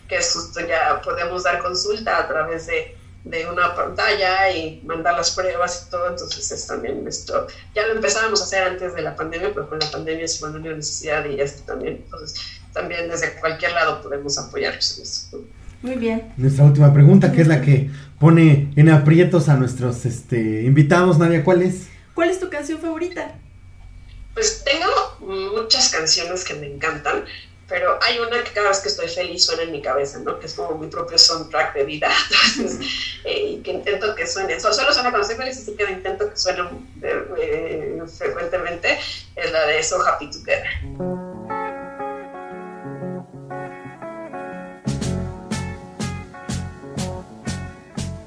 que 0.09 0.17
es 0.17 0.33
justo 0.33 0.61
ya 0.61 1.01
podemos 1.03 1.45
dar 1.45 1.63
consulta 1.63 2.19
a 2.19 2.29
través 2.29 2.67
de 2.67 2.97
de 3.27 3.45
una 3.47 3.75
pantalla 3.75 4.51
y 4.53 4.81
mandar 4.87 5.15
las 5.15 5.33
pruebas 5.33 5.87
y 5.87 5.91
todo, 5.91 6.09
entonces 6.09 6.51
es 6.51 6.67
también 6.67 7.05
esto, 7.07 7.47
ya 7.75 7.87
lo 7.87 7.95
empezábamos 7.95 8.41
a 8.41 8.45
hacer 8.45 8.63
antes 8.63 8.95
de 8.95 9.03
la 9.03 9.17
pandemia, 9.17 9.51
pero 9.53 9.69
con 9.69 9.81
la 9.81 9.91
pandemia 9.91 10.29
se 10.29 10.45
mandó 10.45 10.61
una 10.61 10.77
necesidad 10.77 11.25
y 11.29 11.41
esto 11.41 11.65
también, 11.67 12.03
entonces 12.05 12.41
también 12.73 13.09
desde 13.09 13.35
cualquier 13.41 13.73
lado 13.73 14.01
podemos 14.01 14.39
apoyarnos 14.39 14.97
en 14.97 15.03
eso. 15.03 15.45
Muy 15.83 15.97
bien. 15.97 16.33
Nuestra 16.37 16.65
última 16.65 16.93
pregunta, 16.93 17.33
que 17.33 17.43
es 17.43 17.49
la 17.49 17.61
que 17.61 17.91
pone 18.19 18.73
en 18.77 18.89
aprietos 18.89 19.49
a 19.49 19.57
nuestros 19.57 20.07
este, 20.07 20.63
invitados, 20.63 21.19
Nadia, 21.19 21.45
¿cuál 21.45 21.63
es? 21.63 21.89
¿Cuál 22.15 22.31
es 22.31 22.41
tu 22.41 22.49
canción 22.49 22.79
favorita? 22.79 23.35
Pues 24.37 24.63
tengo 24.65 25.17
muchas 25.55 25.89
canciones 25.89 26.45
que 26.45 26.53
me 26.53 26.67
encantan, 26.67 27.25
pero 27.67 27.99
hay 28.03 28.19
una 28.19 28.45
que 28.45 28.51
cada 28.51 28.69
vez 28.69 28.81
que 28.81 28.89
estoy 28.89 29.09
feliz 29.09 29.47
suena 29.47 29.63
en 29.63 29.73
mi 29.73 29.81
cabeza, 29.81 30.19
¿no? 30.19 30.39
Que 30.39 30.45
es 30.45 30.53
como 30.53 30.77
mi 30.77 30.89
propio 30.89 31.17
soundtrack 31.17 31.73
de 31.73 31.85
vida, 31.85 32.11
entonces, 32.55 32.87
eh, 33.25 33.53
y 33.53 33.63
que 33.63 33.71
intento 33.71 34.15
que 34.15 34.27
suene, 34.27 34.61
solo, 34.61 34.75
solo 34.75 34.93
suena 34.93 35.09
cuando 35.09 35.27
estoy 35.27 35.39
feliz, 35.43 35.57
así 35.57 35.75
que 35.75 35.91
intento 35.91 36.29
que 36.29 36.37
suene 36.37 36.69
eh, 37.03 38.03
frecuentemente, 38.15 39.01
es 39.37 39.53
la 39.53 39.67
de 39.69 39.83
So 39.83 40.07
Happy 40.07 40.31
Together. 40.31 40.69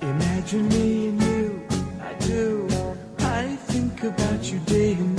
Imagine 0.02 0.70
me 0.70 1.10
and 1.10 1.22
you, 1.22 1.62
I 2.02 2.14
do, 2.26 2.68
I 3.20 3.56
think 3.68 4.04
about 4.04 4.52
you 4.52 4.58
day 4.66 4.94
and 4.94 5.16
night, 5.16 5.19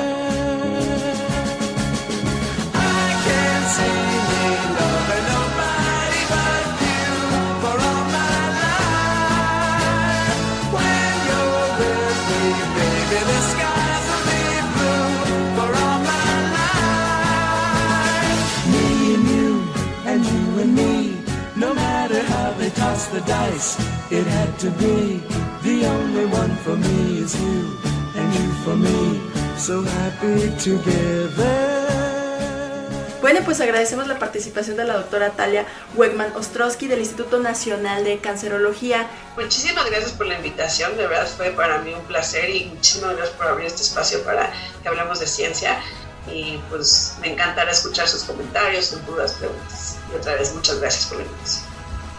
The 23.11 23.21
dice, 23.21 23.77
it 24.09 24.25
had 24.25 24.57
to 24.59 24.69
be. 24.79 25.19
The 25.63 25.85
only 25.85 26.25
one 26.25 26.55
for 26.63 26.77
me 26.77 27.19
is 27.19 27.35
you, 27.35 27.77
and 28.15 28.33
you 28.33 28.47
for 28.63 28.75
me. 28.75 29.19
So 29.57 29.83
happy 29.83 30.49
together. 30.57 31.91
Bueno, 33.21 33.41
pues 33.45 33.61
agradecemos 33.61 34.07
la 34.07 34.17
participación 34.17 34.77
de 34.77 34.85
la 34.85 34.95
doctora 34.95 35.31
Talia 35.31 35.65
Wegman 35.95 36.33
Ostrowski 36.35 36.87
del 36.87 36.99
Instituto 36.99 37.39
Nacional 37.39 38.03
de 38.03 38.17
Cancerología. 38.17 39.07
Muchísimas 39.37 39.85
gracias 39.89 40.13
por 40.13 40.25
la 40.25 40.35
invitación, 40.35 40.97
de 40.97 41.05
verdad 41.05 41.27
fue 41.27 41.51
para 41.51 41.79
mí 41.79 41.93
un 41.93 42.03
placer 42.05 42.49
y 42.49 42.65
muchísimas 42.65 43.15
gracias 43.15 43.37
por 43.37 43.47
abrir 43.47 43.67
este 43.67 43.83
espacio 43.83 44.23
para 44.23 44.51
que 44.81 44.89
hablemos 44.89 45.19
de 45.19 45.27
ciencia 45.27 45.79
y 46.27 46.59
pues 46.69 47.15
me 47.21 47.33
encantará 47.33 47.71
escuchar 47.71 48.07
sus 48.07 48.23
comentarios, 48.23 48.85
sus 48.85 49.05
dudas, 49.05 49.33
preguntas. 49.33 49.97
Y 50.11 50.15
otra 50.15 50.33
vez 50.35 50.55
muchas 50.55 50.79
gracias 50.79 51.05
por 51.05 51.17
la 51.17 51.25
invitación. 51.25 51.70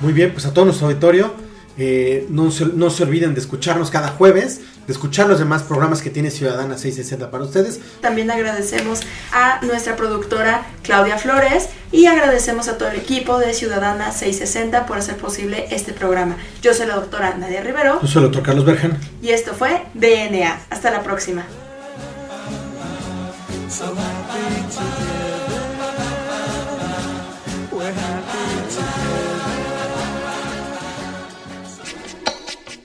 Muy 0.03 0.13
bien, 0.13 0.33
pues 0.33 0.45
a 0.47 0.53
todo 0.53 0.65
nuestro 0.65 0.89
auditorio, 0.89 1.33
eh, 1.79 2.27
no, 2.29 2.51
se, 2.51 2.67
no 2.67 2.91
se 2.91 3.05
olviden 3.05 3.35
de 3.35 3.41
escucharnos 3.41 3.89
cada 3.89 4.09
jueves, 4.09 4.61
de 4.87 4.93
escuchar 4.93 5.29
los 5.29 5.39
demás 5.39 5.63
programas 5.63 6.03
que 6.03 6.11
tiene 6.11 6.33
Ciudadana 6.33 6.77
660 6.77 7.31
para 7.31 7.45
ustedes. 7.45 7.81
También 8.01 8.29
agradecemos 8.31 9.01
a 9.33 9.65
nuestra 9.65 9.95
productora 9.95 10.67
Claudia 10.83 11.19
Flores 11.19 11.69
y 11.93 12.07
agradecemos 12.07 12.67
a 12.67 12.79
todo 12.79 12.89
el 12.89 12.97
equipo 12.97 13.39
de 13.39 13.55
Ciudadana 13.55 14.11
660 14.11 14.87
por 14.87 14.99
hacer 14.99 15.17
posible 15.17 15.67
este 15.71 15.93
programa. 15.93 16.37
Yo 16.63 16.75
soy 16.75 16.87
la 16.87 16.97
doctora 16.97 17.37
Nadia 17.37 17.63
Rivero. 17.63 18.01
Yo 18.03 18.09
soy 18.09 18.25
el 18.25 18.29
doctor 18.31 18.43
Carlos 18.43 18.65
Berjan. 18.65 18.99
Y 19.23 19.29
esto 19.29 19.55
fue 19.55 19.83
DNA. 19.95 20.63
Hasta 20.69 20.91
la 20.91 21.05
próxima. 21.05 21.47